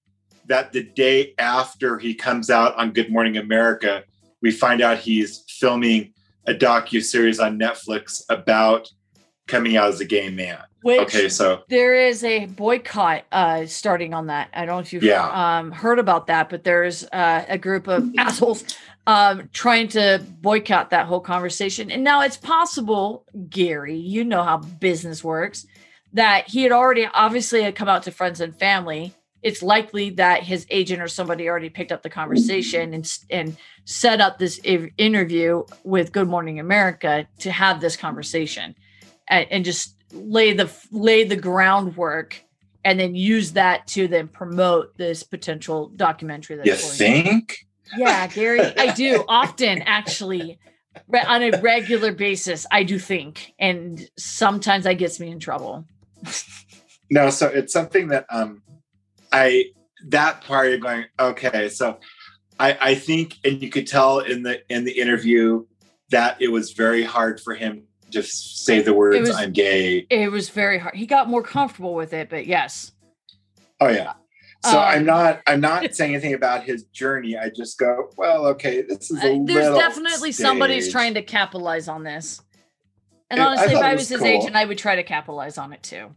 [0.48, 4.04] that the day after he comes out on Good Morning America,
[4.42, 6.14] we find out he's filming
[6.46, 8.90] a docu series on Netflix about
[9.48, 10.60] coming out as a gay man.
[10.82, 14.50] Which Okay, so there is a boycott uh, starting on that.
[14.54, 15.58] I don't know if you've Yeah.
[15.58, 18.66] um, heard about that, but there's uh, a group of assholes
[19.08, 21.90] um, trying to boycott that whole conversation.
[21.90, 25.66] And now it's possible, Gary, you know how business works,
[26.12, 29.14] that he had already obviously had come out to friends and family.
[29.42, 34.22] It's likely that his agent or somebody already picked up the conversation and and set
[34.22, 34.60] up this
[34.98, 38.76] interview with Good Morning America to have this conversation
[39.28, 42.44] and, and just lay the lay the groundwork
[42.86, 47.58] and then use that to then promote this potential documentary that's you think?
[47.98, 50.60] Yeah, Gary, I do often actually
[51.28, 52.66] on a regular basis.
[52.72, 55.86] I do think, and sometimes that gets me in trouble.
[57.10, 58.64] No, so it's something that um
[59.32, 59.66] I
[60.08, 62.00] that part you're going, okay, so
[62.60, 65.66] I I think and you could tell in the in the interview
[66.10, 67.84] that it was very hard for him
[68.14, 70.06] to say the words was- I'm gay.
[70.10, 70.96] It was very hard.
[70.96, 72.92] He got more comfortable with it, but yes,
[73.82, 74.14] Oh yeah.
[74.64, 77.38] So Um, I'm not I'm not saying anything about his journey.
[77.38, 81.88] I just go, well, okay, this is a there's little definitely somebody's trying to capitalize
[81.90, 82.42] on this.
[83.30, 84.28] And It- I honestly, if I was was his cool.
[84.28, 86.16] agent, I would try to capitalize on it too.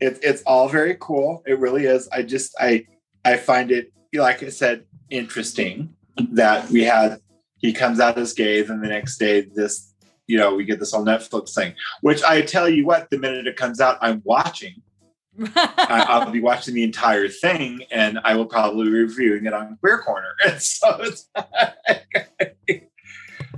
[0.00, 1.42] It, it's all very cool.
[1.46, 2.08] It really is.
[2.12, 2.86] I just I
[3.24, 5.94] I find it like I said interesting
[6.32, 7.20] that we had
[7.58, 9.92] he comes out as gay, then the next day this
[10.26, 11.74] you know we get this whole Netflix thing.
[12.00, 14.82] Which I tell you what, the minute it comes out, I'm watching.
[15.54, 19.76] I, I'll be watching the entire thing, and I will probably be reviewing it on
[19.80, 20.28] Queer Corner.
[20.46, 21.28] And so it's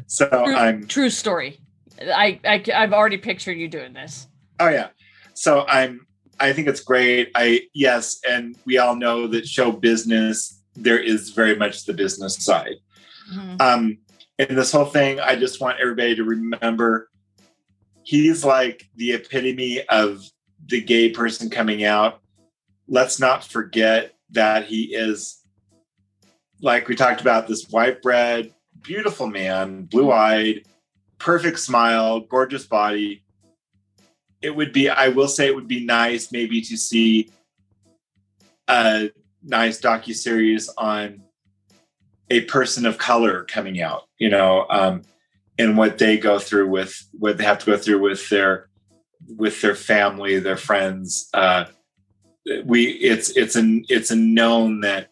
[0.06, 1.60] so true, I'm true story.
[2.00, 4.26] I, I I've already pictured you doing this.
[4.58, 4.88] Oh yeah.
[5.34, 6.06] So I'm
[6.40, 7.30] I think it's great.
[7.34, 12.42] I yes, and we all know that show business, there is very much the business
[12.42, 12.76] side.
[13.32, 13.60] Mhm.
[13.60, 13.98] Um
[14.38, 17.08] in this whole thing, I just want everybody to remember
[18.02, 20.24] he's like the epitome of
[20.66, 22.20] the gay person coming out.
[22.86, 25.40] Let's not forget that he is
[26.60, 30.62] like we talked about this white bread, beautiful man, blue-eyed,
[31.18, 33.24] perfect smile, gorgeous body
[34.40, 37.30] it would be i will say it would be nice maybe to see
[38.68, 39.10] a
[39.42, 41.22] nice docu-series on
[42.30, 45.02] a person of color coming out you know um,
[45.58, 48.68] and what they go through with what they have to go through with their
[49.36, 51.64] with their family their friends uh,
[52.64, 55.10] we it's it's a it's a known that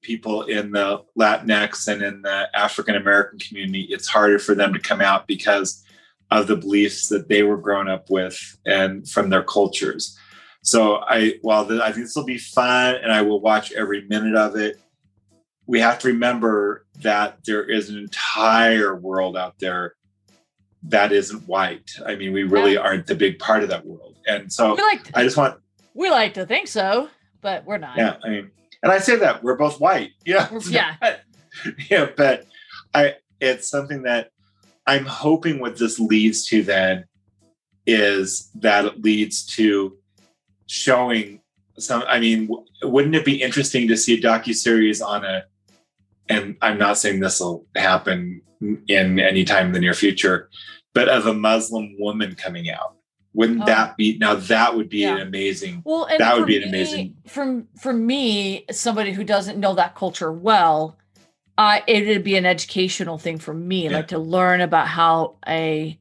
[0.00, 4.78] people in the latinx and in the african american community it's harder for them to
[4.78, 5.84] come out because
[6.30, 10.18] of the beliefs that they were grown up with and from their cultures.
[10.62, 14.04] So I, while the, I think this will be fun and I will watch every
[14.08, 14.78] minute of it,
[15.68, 19.94] we have to remember that there is an entire world out there
[20.84, 21.90] that isn't white.
[22.06, 22.80] I mean, we really Yeah.
[22.80, 24.16] aren't the big part of that world.
[24.26, 25.60] And so We like I just want,
[25.94, 27.10] we like to think so,
[27.42, 27.96] but we're not.
[27.98, 28.50] yeah, I mean,
[28.82, 30.12] and I say that we're both white.
[30.24, 30.48] Yeah.
[30.68, 30.94] Yeah.
[31.90, 32.08] yeah.
[32.16, 32.46] But
[32.94, 34.30] I, it's something that
[34.86, 37.04] I'm hoping what this leads to then
[37.86, 39.98] is that it leads to
[40.66, 41.40] showing
[41.78, 42.04] some.
[42.08, 42.48] I mean,
[42.82, 45.44] wouldn't it be interesting to see a docu series on a?
[46.28, 48.42] And I'm not saying this will happen
[48.88, 50.48] in any time in the near future,
[50.94, 52.94] but of a Muslim woman coming out.
[53.34, 53.66] Wouldn't Oh.
[53.66, 54.34] that be now?
[54.34, 55.82] That would be an amazing.
[55.84, 59.74] Well, and That would be an me- amazing- From for me, somebody who doesn't know
[59.74, 60.98] that culture well,
[61.56, 63.90] I it would be an educational thing for me, Yeah.
[63.98, 65.98] like to learn about how a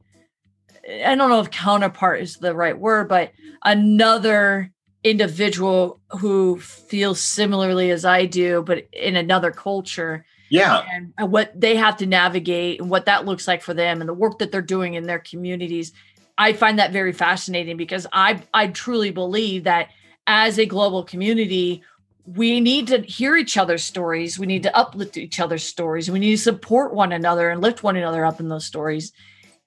[0.89, 3.32] I don't know if counterpart is the right word, but
[3.63, 4.71] another
[5.10, 10.86] individual who feels similarly as I do, but in another culture, Yeah,
[11.18, 14.14] and what they have to navigate and what that looks like for them and the
[14.14, 15.91] work that they're doing in their communities
[16.38, 19.89] i find that very fascinating because i i truly believe that
[20.28, 21.84] as a global community
[22.28, 24.38] we need to hear each other's stories.
[24.38, 26.12] We need to uplift each other's stories.
[26.12, 29.14] We need to support one another and lift one another up in those stories.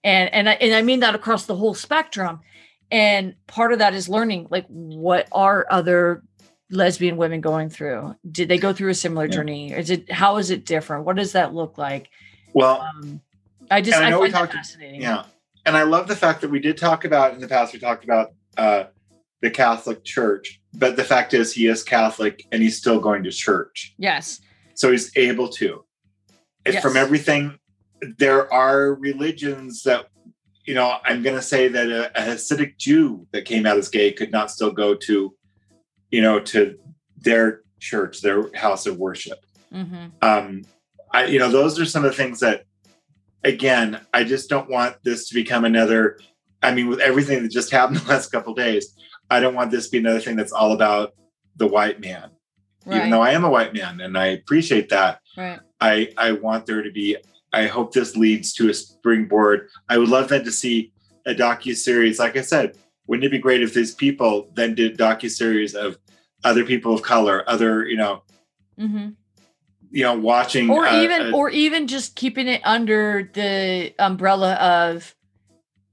[0.05, 2.41] And and I, and I mean that across the whole spectrum
[2.91, 6.23] and part of that is learning like what are other
[6.71, 9.31] lesbian women going through did they go through a similar Yeah.
[9.33, 12.09] journey is it how is it different what does that look like
[12.55, 13.21] well, um
[13.71, 15.25] i just I i, know we talked- fascinating Yeah.
[15.67, 18.03] And I love the fact that we did talk about in the past, we talked
[18.03, 18.85] about uh,
[19.43, 23.31] the Catholic Church, but the fact is he is Catholic and he's still going to
[23.31, 23.95] church.
[23.99, 24.41] yes
[24.75, 25.85] So he's able to.
[26.67, 26.83] Yes.
[26.83, 27.59] From everything,
[28.17, 30.07] there are religions that,
[30.71, 33.89] you know, I'm going to say that a, a Hasidic Jew that came out as
[33.89, 35.35] gay could not still go to,
[36.11, 36.79] you know, to
[37.19, 39.39] their church, their house of worship.
[39.73, 40.63] Hmm um
[41.13, 42.65] i you know those are some of the things that
[43.45, 46.19] again i just don't want this to become another
[46.63, 48.95] i mean with everything that just happened the last couple days
[49.31, 51.15] i don't want this to be another thing that's all about
[51.57, 52.31] the white man.
[52.87, 55.61] Even though i am a white man and i appreciate that right.
[55.81, 57.17] I i want there to be
[57.53, 60.93] i hope this leads to a springboard i would love then to see
[61.27, 62.77] a docu-series like i said
[63.07, 65.99] wouldn't it be great if these people then did docu-series of
[66.45, 68.23] other people of color other you know
[68.79, 69.09] hmm
[69.91, 74.55] you know watching or uh, even uh, or even just keeping it under the umbrella
[74.55, 75.15] of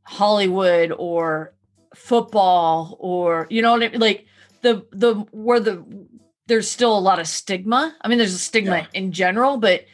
[0.03, 1.53] hollywood or
[1.95, 3.99] football or you know what I mean?
[3.99, 4.26] like
[4.62, 5.84] the the where the
[6.45, 8.86] there's still a lot of stigma i mean there's a stigma Yeah.
[8.93, 9.86] in general but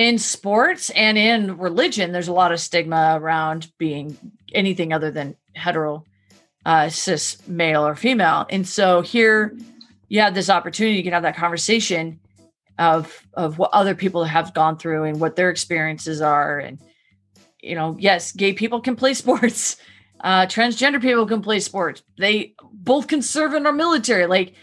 [0.00, 4.16] in sports and in religion there's a lot of stigma around being
[4.54, 6.04] anything other than hetero
[6.64, 8.46] uh cis male or female.
[8.48, 9.54] And so here
[10.08, 12.18] you have this opportunity you can have that conversation
[12.78, 16.58] of of what other people have gone through and what their experiences are.
[16.58, 16.78] And
[17.60, 19.76] you know yes gay people can play sports.
[20.20, 22.02] Uh transgender people can play sports.
[22.16, 24.26] They both can serve in our military.
[24.26, 24.54] Like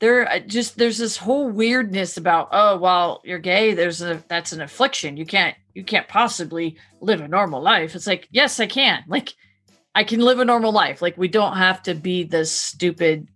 [0.00, 4.52] there uh, just there's this whole weirdness about oh well you're gay there's a that's
[4.52, 5.16] an affliction.
[5.16, 7.94] You can't you can't possibly live a normal life.
[7.94, 9.04] It's like yes i can.
[9.08, 9.34] Like
[9.94, 11.00] i can live a normal life.
[11.02, 13.28] Like we don't have to be this stupid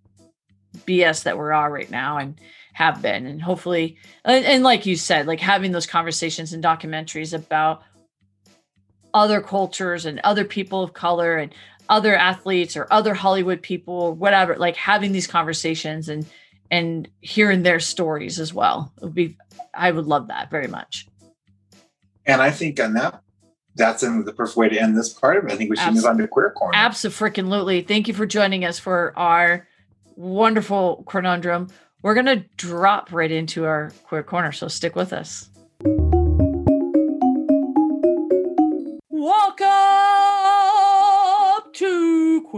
[0.79, 2.41] bs that we're all right now and
[2.75, 3.27] have been.
[3.27, 7.83] And hopefully and, and like you said like having those conversations and documentaries about
[9.15, 11.55] other cultures and other people of color and
[11.89, 16.27] other athletes or other hollywood people or whatever like having these conversations and
[16.71, 18.93] and hearing their stories as well.
[18.99, 19.37] It would be
[19.75, 21.07] i would love that very much.
[22.27, 23.23] And I think on that,
[23.75, 25.53] that's in the perfect way to end this part of it.
[25.53, 26.77] I think we should move on to queer corner.
[26.77, 27.83] absolutely.
[27.83, 29.67] Thank you for joining us for our
[30.17, 31.69] wonderful conundrum.
[32.03, 35.49] We're going to drop right into our queer corner so stick with us.
[39.11, 39.67] Welcome
[41.73, 42.08] to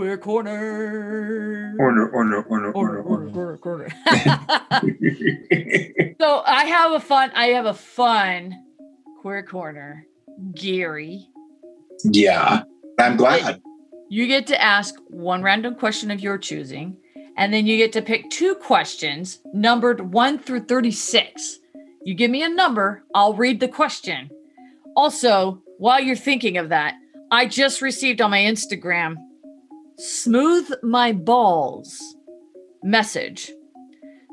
[0.00, 3.88] queer corner Corner, corner, corner, corner, corner, corner, corner, corner.
[4.08, 6.14] corner.
[6.20, 8.54] so I have a fun, I have a fun
[9.20, 10.06] queer corner.
[10.54, 11.28] Gary,
[12.02, 12.62] yeah,
[12.98, 13.60] I'm glad.
[14.08, 16.96] you get to ask one random question of your choosing,
[17.36, 21.58] and then you get to pick two questions numbered one through 36.
[22.04, 24.30] You give me a number, I'll read the question.
[24.96, 26.94] Also, while you're thinking of that,
[27.30, 29.16] I just received on my Instagram
[30.00, 32.16] smooth my balls
[32.82, 33.52] message.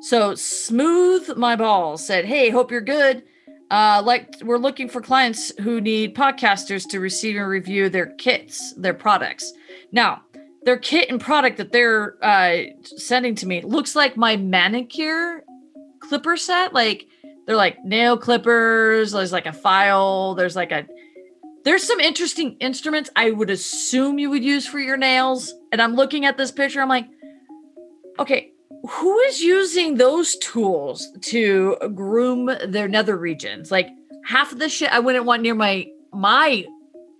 [0.01, 3.23] So smooth my balls said, "Hey, hope you're good.
[3.69, 8.73] Uh, like we're looking for clients who need podcasters to receive and review their kits,
[8.77, 9.51] their products.
[9.91, 10.21] Now,
[10.63, 15.43] their kit and product that they're uh, sending to me looks like my manicure
[15.99, 16.73] clipper set.
[16.73, 17.07] Like
[17.45, 19.11] they're like nail clippers.
[19.11, 20.35] There's like a file.
[20.35, 20.85] There's like a
[21.63, 25.53] there's some interesting instruments I would assume you would use for your nails.
[25.71, 26.81] And I'm looking at this picture.
[26.81, 27.07] I'm like,
[28.19, 28.51] okay,
[28.89, 33.71] who is using those tools to groom their nether regions?
[33.71, 33.89] Like
[34.25, 36.65] half of the shit I wouldn't want near my my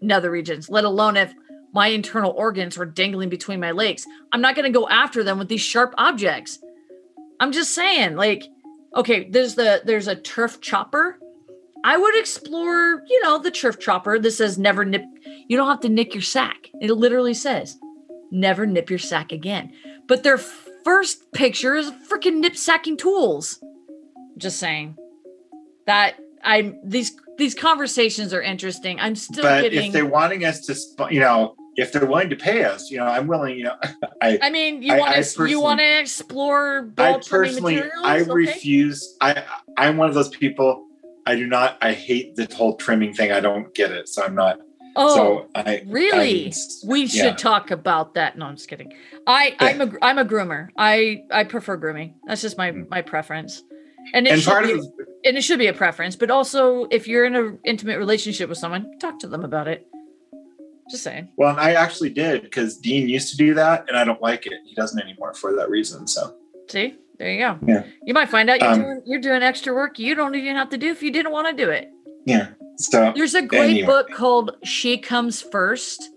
[0.01, 1.33] nether regions, let alone if
[1.73, 4.05] my internal organs were dangling between my legs.
[4.31, 6.59] I'm not going to go after them with these sharp objects.
[7.39, 8.45] I'm just saying, like,
[8.95, 11.19] okay, there's the there's a turf chopper.
[11.83, 14.17] I would explore, you know, the turf chopper.
[14.19, 15.03] This says never nip.
[15.47, 16.69] You don't have to nick your sack.
[16.81, 17.77] It literally says
[18.31, 19.73] never nip your sack again.
[20.07, 23.59] But their first picture is freaking nip sacking tools.
[24.37, 24.95] Just saying
[25.85, 28.99] that I'm these these conversations are interesting.
[28.99, 29.87] I'm still but getting.
[29.87, 33.05] if they're wanting us to, you know, if they're willing to pay us, you know,
[33.05, 33.57] I'm willing.
[33.57, 33.75] You know,
[34.21, 38.05] I, I mean, you want to you want to explore I trimming personally, materials?
[38.05, 38.31] I Okay.
[38.31, 39.17] refuse.
[39.21, 39.43] I,
[39.77, 40.85] I'm one of those people.
[41.25, 41.77] I do not.
[41.81, 43.31] I hate the whole trimming thing.
[43.31, 44.09] I don't get it.
[44.09, 44.59] So I'm not.
[44.97, 46.45] Oh, so I really?
[46.45, 46.53] I'm-
[46.89, 47.35] we should yeah.
[47.35, 48.37] talk about that.
[48.37, 48.91] No, I'm just kidding.
[49.25, 50.69] I I'm a I'm a groomer.
[50.77, 52.15] I I prefer grooming.
[52.25, 52.89] That's just my Mm.
[52.89, 53.63] my preference.
[54.13, 54.85] And it and should part be, of
[55.25, 58.57] and it should be a preference, but also if you're in an intimate relationship with
[58.57, 59.85] someone, talk to them about it.
[60.89, 61.27] Just saying.
[61.35, 64.45] well, and I actually did because Dean used to do that, and I don't like
[64.47, 64.53] it.
[64.65, 66.07] He doesn't anymore for that reason.
[66.07, 66.33] So
[66.69, 67.59] See, there you go.
[67.67, 67.83] Yeah.
[68.05, 70.69] You might find out you're Um, doing you're doing extra work you don't even have
[70.69, 71.89] to do if you didn't want to do it.
[72.25, 72.47] yeah.
[72.77, 73.87] So There's a great Anyway.
[73.87, 76.09] book called She Comes First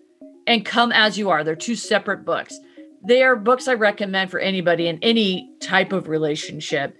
[0.47, 1.43] and Come As You Are.
[1.43, 2.59] They're two separate books.
[3.03, 6.95] They are books I recommend for anybody in any type of relationship.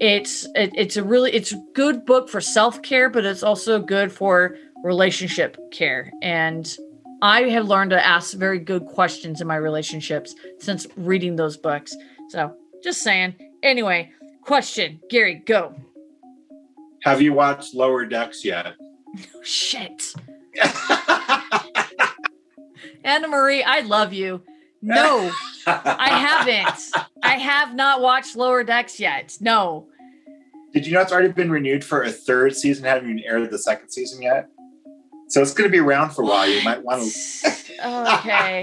[0.00, 4.10] It's it, it's a really it's a good book for self-care, but it's also good
[4.10, 6.10] for relationship care.
[6.20, 6.76] And
[7.22, 11.96] I have learned to ask very good questions in my relationships since reading those books.
[12.30, 12.52] So
[12.82, 13.36] just saying.
[13.62, 14.10] Anyway,
[14.42, 15.74] question, Gary, go.
[17.02, 18.74] have you watched Lower Decks yet?
[19.42, 20.14] Shit.
[23.04, 24.42] Anna Marie, I love you.
[24.80, 25.30] No,
[25.66, 27.06] I haven't.
[27.22, 29.36] I have not watched Lower Decks yet.
[29.40, 29.86] No.
[30.72, 32.84] Did you know it's already been renewed for a third season?
[32.84, 34.48] Haven't even aired the second season yet.
[35.28, 36.48] So it's going to be around for a while.
[36.48, 37.50] You might want to.
[37.82, 38.62] Oh, okay.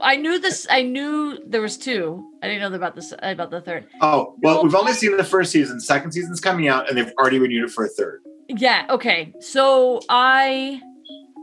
[0.00, 0.66] I knew this.
[0.70, 2.30] I knew there was two.
[2.42, 3.86] I didn't know about this about the third.
[4.00, 5.80] Oh well, No, we've only seen the first season.
[5.80, 8.22] Second season's coming out, and they've already renewed it for a third.
[8.56, 8.86] Yeah.
[8.90, 9.32] Okay.
[9.40, 10.80] So I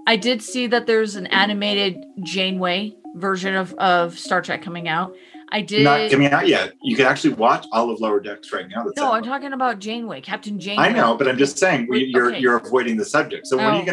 [0.07, 5.15] I did see that there's an animated Janeway version of of Star Trek coming out.
[5.51, 5.83] I did.
[5.83, 6.73] Not coming out yet.
[6.83, 8.83] You can actually watch all of Lower Decks right now.
[8.83, 9.11] That's no.
[9.11, 10.83] I'm talking about Janeway, Captain Janeway.
[10.83, 12.39] I know, but I'm just saying we, you're okay.
[12.39, 13.47] you're avoiding the subject.
[13.47, 13.85] So when are Oh, you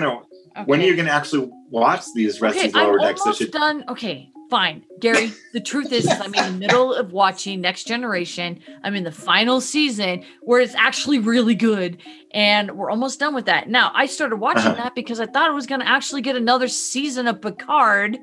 [0.56, 3.20] gonna when are you gonna actually watch these rest Okay, of the Lower I'm Decks?
[3.22, 3.84] Almost should, done.
[3.88, 5.32] Okay, fine, Gary.
[5.52, 8.60] The truth is, is, I'm in the middle of watching Next Generation.
[8.84, 11.98] I'm in the final season where it's actually really good,
[12.32, 13.68] and we're almost done with that.
[13.68, 14.84] Now, I started watching Uh-huh.
[14.84, 18.18] that because I thought I was going to actually get another season of Picard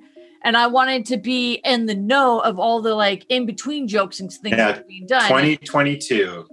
[0.46, 4.20] and I wanted to be in the know of all the like in between jokes
[4.20, 5.28] and things Yeah, that are being done.
[5.30, 6.46] 2022.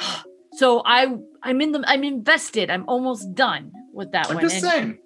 [0.54, 2.70] So I I'm in the I'm invested.
[2.70, 4.42] I'm almost done with that I'm one.
[4.42, 4.98] just And saying.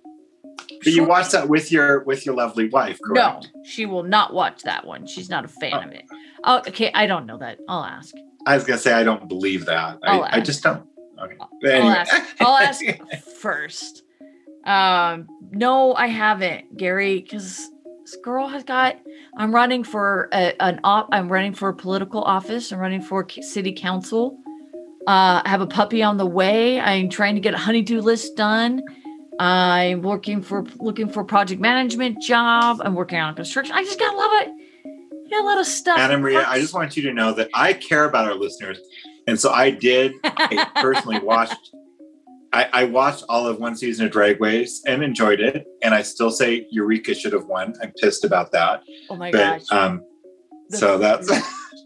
[0.83, 4.63] But you watch that with your with your lovely wife, No, she will not watch
[4.63, 5.07] that one.
[5.07, 5.81] She's not a fan Oh.
[5.81, 6.05] of it.
[6.45, 7.59] Oh, okay, I don't know that.
[7.69, 8.15] I'll ask.
[8.47, 9.99] I was gonna say I don't believe that.
[10.03, 10.87] I, I just don't.
[11.23, 11.37] Okay.
[11.61, 12.15] But I'll ask.
[12.41, 12.83] I'll ask
[13.41, 14.03] first.
[14.65, 17.69] Um, no, I haven't, Gary, because
[18.05, 18.97] this girl has got.
[19.37, 21.09] I'm running for a, an op.
[21.13, 22.73] I'm running for a political office.
[22.73, 24.39] I'm running for city council.
[25.07, 26.79] Uh, I have a puppy on the way.
[26.79, 28.83] I'm trying to get a honeydew list done.
[29.41, 32.83] I'm working for looking for a project management job.
[32.85, 33.75] I'm working on construction.
[33.75, 35.99] I just got a lot of got a lot of stuff.
[35.99, 38.79] Anna Maria, I just want you to know that I care about our listeners,
[39.27, 40.13] and so I did.
[40.25, 41.73] I personally watched.
[42.53, 46.03] I, I watched all of one season of Drag Race and enjoyed it, and I
[46.03, 47.73] still say Eureka should have won.
[47.83, 50.05] I'm pissed about that, oh my but gosh, um,
[50.69, 51.29] so that's.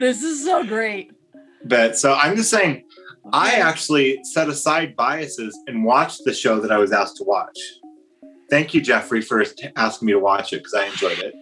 [0.00, 1.12] this is so great.
[1.64, 2.82] but so I'm just saying,
[3.33, 7.59] I actually set aside biases and watched the show that I was asked to watch.
[8.51, 9.45] Thank you, Jeffrey, for
[9.77, 11.35] asking me to watch it because I enjoyed it.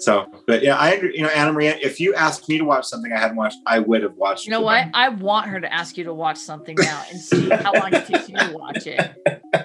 [0.00, 3.12] So, but yeah, I, you know, Anna Maria, if you asked me to watch something
[3.12, 4.44] I hadn't watched, I would have watched.
[4.44, 4.86] You know what?
[4.94, 8.06] I want her to ask you to watch something now and see how long it
[8.06, 9.16] takes you to watch it.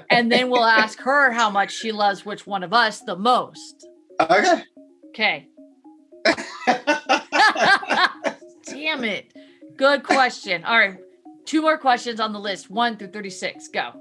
[0.10, 3.88] And then we'll ask her how much she loves which one of us the most.
[4.20, 4.64] Okay.
[5.10, 5.48] Okay.
[8.66, 9.32] Damn it.
[9.78, 10.64] Good question.
[10.64, 10.98] All right.
[11.46, 12.70] Two more questions on the list.
[12.70, 13.68] One through 36.
[13.70, 13.92] Go.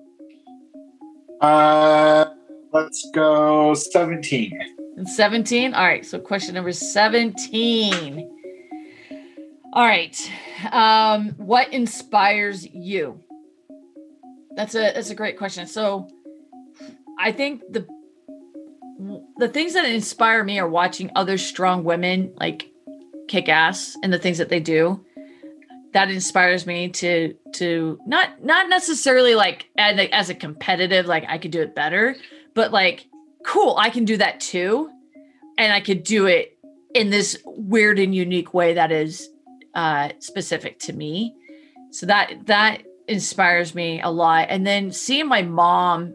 [1.40, 2.26] uh,
[2.72, 4.53] let's go 17.
[4.97, 5.74] And 17.
[5.74, 6.05] All right.
[6.05, 8.38] So question number 17.
[9.72, 10.30] All right.
[10.70, 13.20] Um, what inspires you?
[14.55, 15.66] That's a that's a great question.
[15.66, 16.09] So
[17.18, 17.86] I think the
[19.38, 22.70] the things that inspire me are watching other strong women like
[23.28, 25.03] kick ass and the things that they do.
[25.93, 31.24] That inspires me to to not not necessarily like as a, as a competitive like
[31.28, 32.16] I could do it better,
[32.55, 33.07] but like
[33.45, 34.90] cool, I can do that too,
[35.59, 36.59] and I could do it
[36.95, 39.28] in this weird and unique way that is
[39.74, 41.34] uh, specific to me.
[41.90, 44.47] So that that inspires me a lot.
[44.51, 46.14] And then seeing my mom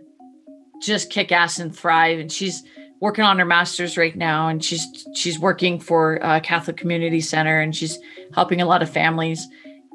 [0.82, 2.64] just kick ass and thrive, and she's
[3.00, 7.60] working on her master's right now, and she's she's working for uh, Catholic Community Center,
[7.60, 8.00] and she's
[8.34, 9.48] helping a lot of families.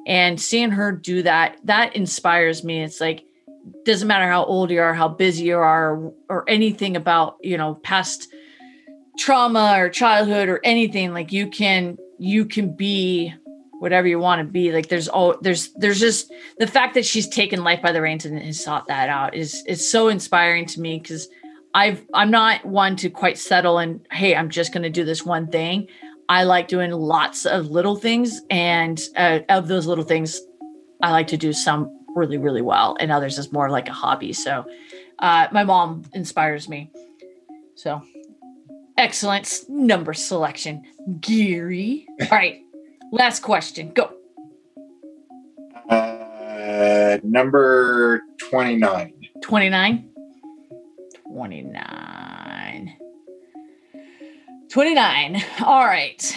[0.07, 2.83] And seeing her do that, that inspires me.
[2.83, 3.25] It's like
[3.85, 7.77] doesn't matter how old you are, how busy you are, or, anything about you know
[7.77, 8.29] past
[9.19, 11.13] trauma or childhood or anything.
[11.13, 13.35] Like you can you can be
[13.83, 17.27] whatever you want to be like there's all there's there's just the fact that she's
[17.27, 20.81] taken life by the reins and has sought that out is is so inspiring to
[20.81, 21.29] me because
[21.75, 25.27] i've i'm not one to quite settle and hey i'm just going to do this
[25.27, 25.89] one thing
[26.29, 30.41] i like doing lots of little things and uh, of those little things
[31.03, 34.33] i like to do some really really well and others is more like a hobby
[34.33, 34.65] so
[35.21, 36.91] uh, my mom inspires me
[37.75, 38.03] so
[38.99, 40.83] excellent number selection
[41.21, 42.63] Gary all right
[43.13, 43.93] Last question.
[43.93, 44.11] Go.
[45.87, 49.13] Uh, number 29.
[49.43, 50.11] 29.
[51.31, 52.22] 29.
[54.73, 55.45] 29.
[55.67, 56.35] All right.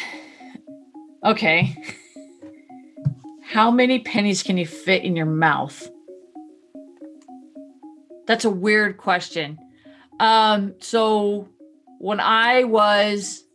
[1.23, 1.73] Okay.
[3.41, 5.89] How many pennies can you fit in your mouth?
[8.27, 9.57] That's a weird question.
[10.19, 11.47] Um, so
[11.99, 13.45] when I was,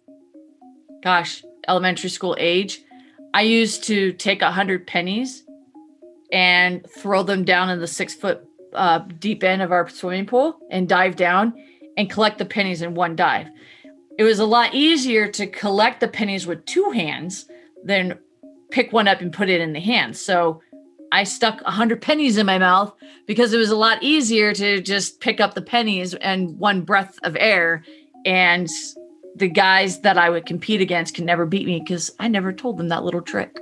[1.02, 2.80] gosh, elementary school age,
[3.34, 5.44] I used to take a hundred pennies
[6.32, 8.40] and throw them down in the six foot
[8.72, 11.52] uh, deep end of our swimming pool and dive down
[11.98, 13.48] and collect the pennies in one dive.
[14.20, 17.48] It was a lot easier to collect the pennies with two hands
[17.82, 18.18] than
[18.70, 20.14] pick one up and put it in the hand.
[20.14, 20.60] So
[21.10, 22.94] I stuck a hundred pennies in my mouth
[23.24, 27.18] because it was a lot easier to just pick up the pennies and one breath
[27.22, 27.82] of air.
[28.26, 28.68] And
[29.36, 32.76] the guys that I would compete against can never beat me because I never told
[32.76, 33.58] them that little trick.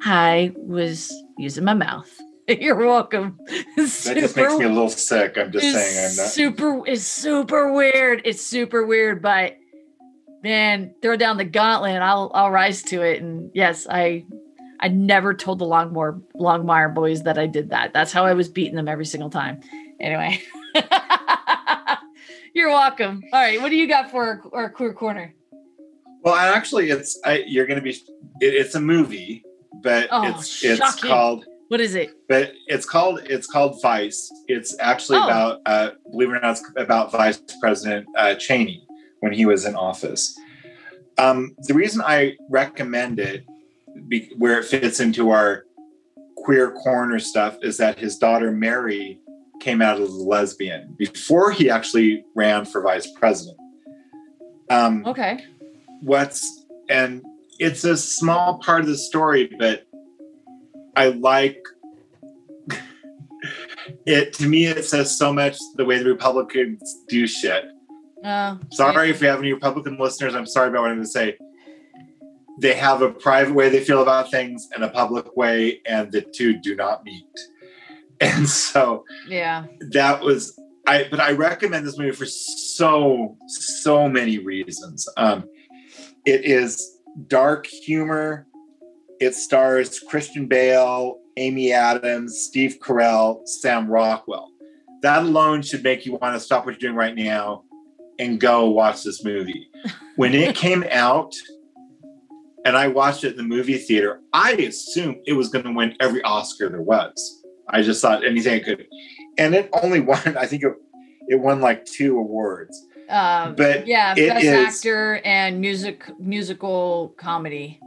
[0.00, 2.10] I was using my mouth.
[2.48, 3.38] You're welcome.
[3.76, 5.36] That just makes me a little sick.
[5.36, 6.32] I'm just saying I'm not.
[6.32, 8.22] super is super weird.
[8.24, 9.59] It's super weird, but
[10.42, 13.22] man, throw down the gauntlet and I'll I'll rise to it.
[13.22, 14.24] And yes, I
[14.80, 17.92] I never told the Longmore Longmire boys that I did that.
[17.92, 19.60] That's how I was beating them every single time.
[20.00, 20.40] Anyway.
[22.52, 23.22] You're welcome.
[23.32, 25.32] All right, what do you got for our, queer corner?
[26.22, 27.90] Well, actually, it's I, you're going to be.
[27.90, 29.44] It, it's a movie,
[29.82, 31.10] but Oh, it's it's shocking.
[31.10, 31.44] called.
[31.68, 32.10] What is it?
[32.28, 34.30] But it's called it's called Vice.
[34.48, 35.24] It's actually Oh.
[35.24, 38.84] about uh, believe it or not, it's about Vice President uh, Cheney,
[39.20, 40.36] when he was in office.
[41.18, 43.44] Um, the reason I recommend it,
[44.08, 45.64] be, where it fits into our
[46.36, 49.20] queer corner stuff, is that his daughter Mary
[49.60, 53.58] came out as a lesbian before he actually ran for vice president.
[54.70, 55.44] Um, Okay.
[56.00, 57.22] what's and
[57.58, 59.84] it's a small part of the story but
[60.96, 61.58] i like
[64.06, 67.64] it to me it says so much the way the republicans do shit
[68.24, 71.10] Uh, sorry if we have any republican listeners i'm sorry about what i'm going to
[71.10, 71.36] say
[72.60, 76.20] they have a private way they feel about things and a public way and the
[76.20, 77.24] two do not meet
[78.20, 79.64] and so Yeah.
[79.92, 85.08] that was I but I recommend this movie for so so many reasons.
[85.16, 85.44] Um
[86.26, 86.98] it is
[87.28, 88.46] dark humor.
[89.20, 94.50] It stars Christian Bale, Amy Adams, Steve Carell, Sam Rockwell.
[95.02, 97.64] That alone should make you want to stop what you're doing right now
[98.20, 99.68] and go watch this movie.
[100.16, 101.34] When it came out
[102.64, 105.96] and I watched it in the movie theater, I assumed it was going to win
[106.00, 107.42] every Oscar there was.
[107.68, 108.86] I just thought anything it could.
[109.38, 110.72] And it only won, I think it,
[111.28, 112.86] it won like two awards.
[113.08, 114.52] Um, But yeah, best is-
[114.84, 117.80] actor and music musical comedy.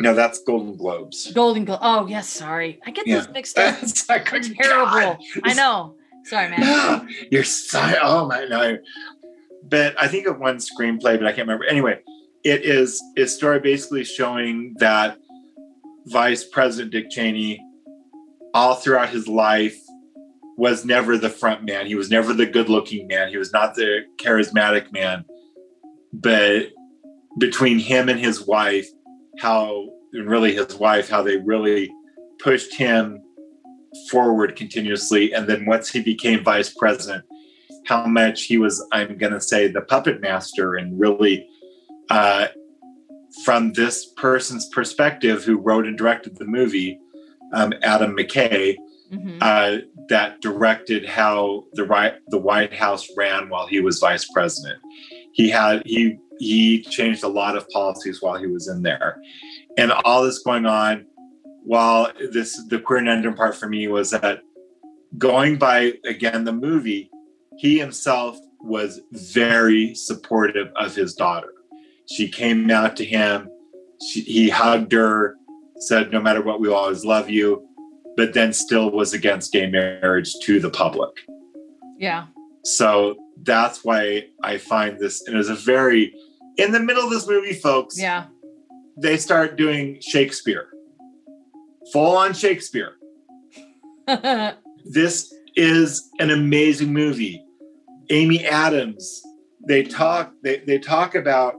[0.00, 1.30] No, that's Golden Globes.
[1.32, 1.78] Golden Globe.
[1.82, 3.18] Oh yes, sorry, I get Yeah.
[3.20, 3.76] those mixed up.
[3.82, 4.42] It's like, God.
[4.60, 5.18] terrible.
[5.44, 5.94] I know.
[6.24, 7.08] Sorry, man.
[7.30, 8.78] You're so, oh my no.
[9.72, 11.64] But I think of one screenplay, but I can't remember.
[11.64, 11.98] Anyway,
[12.44, 15.16] it is a story basically showing that
[16.08, 17.58] Vice President Dick Cheney,
[18.52, 19.78] all throughout his life,
[20.58, 21.86] was never the front man.
[21.86, 23.30] He was never the good looking man.
[23.30, 25.24] He was not the charismatic man.
[26.12, 26.66] But
[27.38, 28.88] between him and his wife,
[29.38, 31.90] how and really his wife, how they really
[32.40, 33.22] pushed him
[34.10, 35.32] forward continuously.
[35.32, 37.24] And then once he became vice president,
[37.86, 41.48] how much he was, I'm going to say, the puppet master and really,
[42.10, 42.48] uh,
[43.44, 46.98] from this person's perspective, who wrote and directed the movie,
[47.54, 48.76] um, Adam McKay,
[49.12, 49.38] Mhm.
[49.42, 54.78] uh, that directed how the right the White House ran while he was vice president.
[55.32, 59.20] He had he he changed a lot of policies while he was in there,
[59.76, 61.04] and all this going on.
[61.64, 64.40] While this the queer conundrum part for me was that
[65.18, 67.10] going by again the movie,
[67.58, 71.52] he himself was very supportive of his daughter.
[72.10, 73.48] She came out to him.
[74.10, 75.36] She, he hugged her,
[75.78, 77.68] said, "No matter what, we always love you."
[78.14, 81.08] but then still was against gay marriage to the public.
[81.98, 82.26] Yeah.
[82.62, 86.14] So that's why I find this, and it was a very,
[86.58, 88.26] in the middle of this movie, folks, Yeah.
[88.98, 90.68] they start doing Shakespeare,
[91.90, 92.96] full on Shakespeare.
[94.84, 97.44] This is an amazing movie.
[98.10, 99.22] Amy Adams,
[99.66, 101.54] they talk, they, they talk about,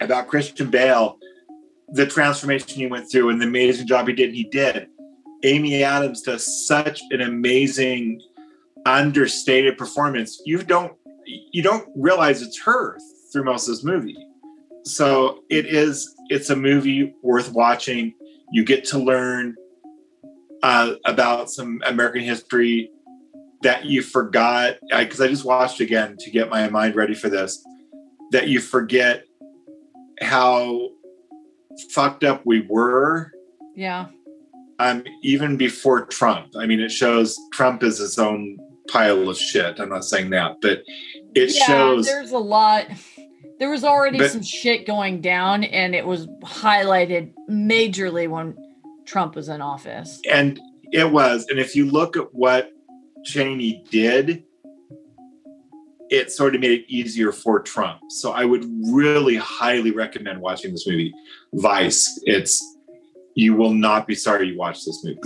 [0.00, 1.18] about Christian Bale,
[1.88, 4.34] the transformation he went through and the amazing job he did.
[4.34, 4.88] He did.
[5.44, 8.20] Amy Adams does such an amazing,
[8.86, 10.42] understated performance.
[10.44, 10.92] You don't
[11.26, 12.98] you don't realize it's her
[13.32, 14.16] through most of this movie.
[14.84, 18.14] So it is it's a movie worth watching.
[18.52, 19.54] You get to learn
[20.62, 22.90] uh, about some American history
[23.62, 27.28] that you forgot because I, I just watched again to get my mind ready for
[27.28, 27.64] this.
[28.32, 29.24] That you forget
[30.20, 30.90] how
[31.90, 33.32] fucked up we were
[33.74, 34.06] yeah.
[34.78, 36.48] um, even before Trump.
[36.56, 38.58] I mean, it shows Trump is his own
[38.90, 39.78] pile of shit.
[39.78, 40.82] I'm not saying that, but
[41.34, 42.06] it yeah, shows.
[42.06, 42.86] there's a lot.
[43.58, 48.56] There was already But- some shit going down, and it was highlighted majorly when
[49.04, 50.20] Trump was in office.
[50.30, 50.60] And
[50.92, 51.46] it was.
[51.48, 52.70] And if you look at what
[53.24, 54.44] Cheney did,
[56.10, 58.00] it sort of made it easier for Trump.
[58.08, 61.12] So I would really highly recommend watching this movie,
[61.54, 62.20] Vice.
[62.24, 62.62] It's
[63.34, 65.20] you will not be sorry you watched this movie.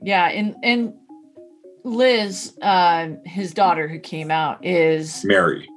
[0.00, 0.94] Yeah, and and
[1.84, 5.68] Liz, uh, his daughter who came out is Mary.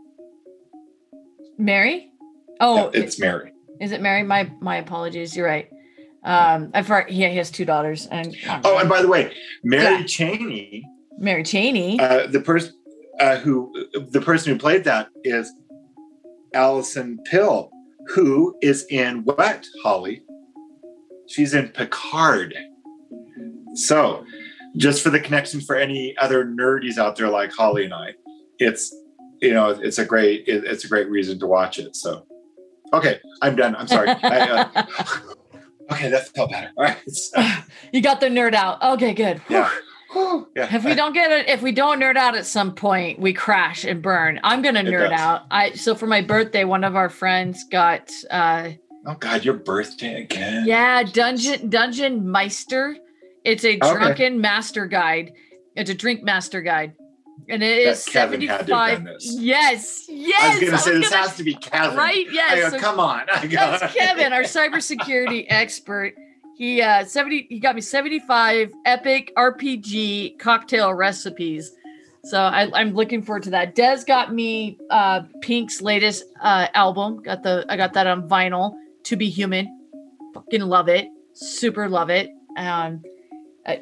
[1.57, 2.11] Mary.
[2.59, 3.53] Oh, it's Mary.
[3.79, 4.21] is it Mary?
[4.23, 5.35] My my apologies.
[5.35, 5.67] You're right.
[6.23, 10.01] Um, I've heard, yeah, he has two daughters, and Oh, and by the way, Mary
[10.01, 10.05] Yeah.
[10.05, 10.85] Cheney
[11.17, 11.99] Mary Cheney.
[11.99, 12.73] uh, the person
[13.19, 13.71] uh, who
[14.09, 15.51] the person who played that is
[16.53, 17.69] Allison Pill,
[18.07, 20.23] who is in what Holly?
[21.27, 22.53] She's in Picard.
[23.73, 24.25] So,
[24.75, 28.13] just for the connection for any other nerdies out there like Holly and I,
[28.59, 28.93] it's
[29.41, 31.95] you know it's a great it, it's a great reason to watch it.
[31.95, 32.25] So,
[32.93, 33.75] okay, I'm done.
[33.75, 34.09] I'm sorry.
[34.23, 34.83] I, uh,
[35.91, 36.71] okay, that felt better.
[36.77, 36.97] All right.
[37.93, 38.81] You got the nerd out.
[38.81, 39.41] Okay, good.
[39.49, 39.69] yeah.
[40.55, 40.75] yeah.
[40.75, 43.83] If we don't get it, if we don't nerd out at some point, we crash
[43.85, 44.39] and burn.
[44.43, 45.43] I'm gonna nerd out.
[45.51, 48.71] I so for my birthday, one of our friends got uh
[49.05, 50.65] oh God, your birthday again.
[50.67, 52.97] yeah, Dungeon Dungeon Meister.
[53.43, 53.91] It's a Okay.
[53.93, 55.33] drunken master guide.
[55.75, 56.93] It's a drink master guide.
[57.49, 59.03] And it That is Kevin had to have 75.
[59.05, 59.17] done.
[59.43, 60.43] Yes, yes.
[60.43, 61.97] I was gonna say this gonna- has to be Kevin.
[61.97, 62.25] right.
[62.31, 62.71] Yes.
[62.71, 63.21] go, so come on.
[63.33, 66.13] I go, that's Kevin, our cybersecurity expert.
[66.61, 71.71] He uh 70 he got me 75 epic RPG cocktail recipes.
[72.25, 73.73] So I, I'm looking forward to that.
[73.73, 77.23] Des got me uh Pink's latest uh album.
[77.23, 78.75] Got the I got that on vinyl.
[79.05, 79.89] To be human.
[80.35, 81.07] Fucking love it.
[81.33, 82.29] Super love it.
[82.57, 83.01] Um
[83.65, 83.81] I,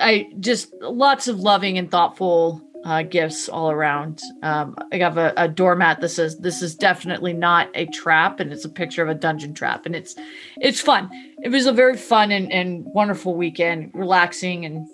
[0.00, 4.20] I just lots of loving and thoughtful uh, gifts all around.
[4.42, 8.52] Um, I have a, a doormat that says this is definitely not a trap, and
[8.52, 10.14] it's a picture of a dungeon trap, and it's
[10.60, 11.10] it's fun.
[11.42, 14.88] It was a very fun and, and wonderful weekend, relaxing, and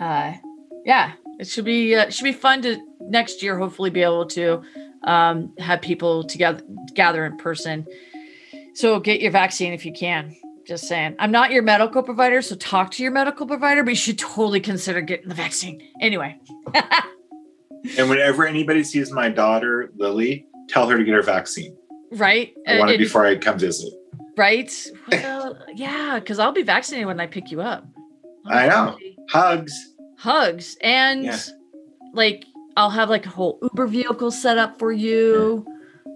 [0.00, 0.34] uh,
[0.84, 3.58] yeah, it should be uh, should be fun to next year.
[3.58, 4.62] Hopefully, be able to
[5.04, 6.62] um, have people together
[6.94, 7.86] gather in person.
[8.74, 10.36] So get your vaccine if you can.
[10.66, 11.16] Just saying.
[11.18, 14.60] I'm not your medical provider, so talk to your medical provider, but you should totally
[14.60, 15.80] consider getting the vaccine.
[16.00, 16.38] Anyway.
[17.98, 21.74] And whenever anybody sees my daughter Lily, tell her to get her vaccine.
[22.12, 22.52] right?
[22.68, 23.90] I want it before I come visit.
[24.36, 24.70] right?
[25.10, 27.86] Well, yeah, because I'll be vaccinated when I pick you up.
[28.46, 28.98] I know.
[29.30, 29.72] Hugs.
[30.18, 31.38] Hugs and Yeah.
[32.12, 32.44] like
[32.76, 35.64] I'll have like a whole Uber vehicle set up for you.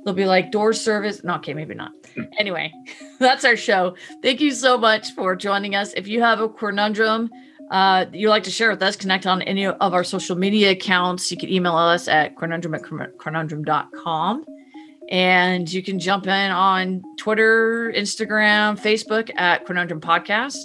[0.04, 1.24] There'll be like door service.
[1.24, 1.92] No, okay, maybe not.
[2.38, 2.72] anyway,
[3.18, 3.96] that's our show.
[4.22, 5.92] Thank you so much for joining us.
[5.94, 7.30] If you have a conundrum
[7.70, 11.30] uh, you'd like to share with us, connect on any of our social media accounts.
[11.30, 14.44] You can email us at queernundrum at queernundrum.com.
[15.10, 20.56] And you can jump in on Twitter, Instagram, Facebook at Queernundrum Podcast.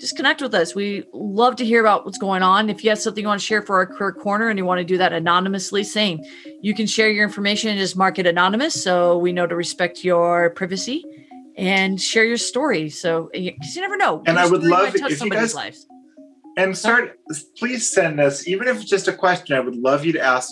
[0.00, 0.74] Just connect with us.
[0.74, 2.70] We love to hear about what's going on.
[2.70, 4.78] If you have something you want to share for our career corner and you want
[4.78, 6.20] to do that anonymously, same.
[6.62, 10.02] You can share your information and just mark it anonymous so we know to respect
[10.02, 11.04] your privacy
[11.56, 12.88] and share your story.
[12.88, 14.22] So, eh, because you never know.
[14.26, 15.86] And Your I would love might it touch if you somebody's guys- lives.
[16.56, 17.18] And start,
[17.58, 20.50] please send us, even if it's just a question, I would love you to ask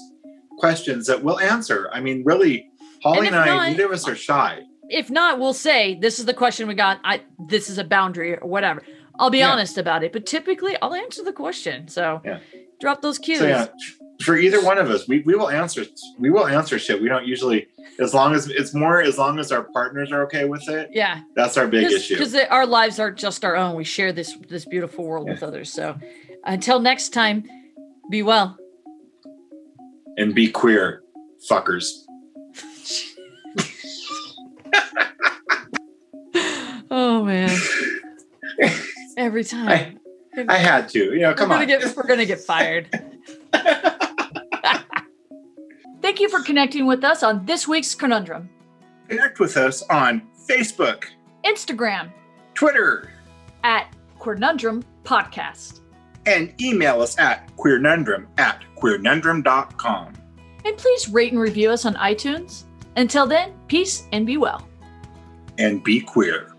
[0.58, 1.88] questions that we'll answer.
[1.92, 2.70] I mean, really,
[3.02, 4.60] Holly And and, I, not- neither of us are shy.
[4.90, 7.00] if not, we'll say this is the question we got.
[7.04, 8.82] I this is a boundary or whatever.
[9.18, 9.50] I'll be Yeah.
[9.52, 11.88] honest about it, but typically I'll answer the question.
[11.88, 12.38] So Yeah.
[12.80, 13.38] drop those cues.
[13.40, 13.66] So yeah,
[14.22, 15.84] for either one of us, we, we will answer.
[16.18, 17.00] We will answer shit.
[17.02, 17.66] We don't usually,
[18.00, 20.90] as long as it's more, as long as our partners are okay with it.
[20.92, 22.14] yeah, That's our big issue.
[22.16, 23.74] because our lives aren't just our own.
[23.76, 25.32] We share this this beautiful world Yeah.
[25.34, 25.72] with others.
[25.72, 25.96] So
[26.44, 27.44] until next time,
[28.10, 28.56] be well.
[30.16, 31.02] And be queer,
[31.48, 31.84] fuckers.
[36.90, 37.56] oh man,
[39.18, 39.98] every time
[40.48, 40.98] I had to.
[40.98, 41.80] You know, come we're gonna on.
[41.80, 42.88] get we're gonna get fired.
[46.00, 48.48] Thank you for connecting with us on this week's conundrum.
[49.08, 51.04] Connect with us on Facebook,
[51.44, 52.10] Instagram
[52.54, 53.10] Twitter,
[53.64, 55.80] at Queernundrum Podcast.
[56.26, 60.12] and email us at queernundrum at queernundrum.com.
[60.64, 62.64] And please rate and review us on iTunes.
[62.96, 64.66] Until then, peace and be well.
[65.56, 66.52] And be queer.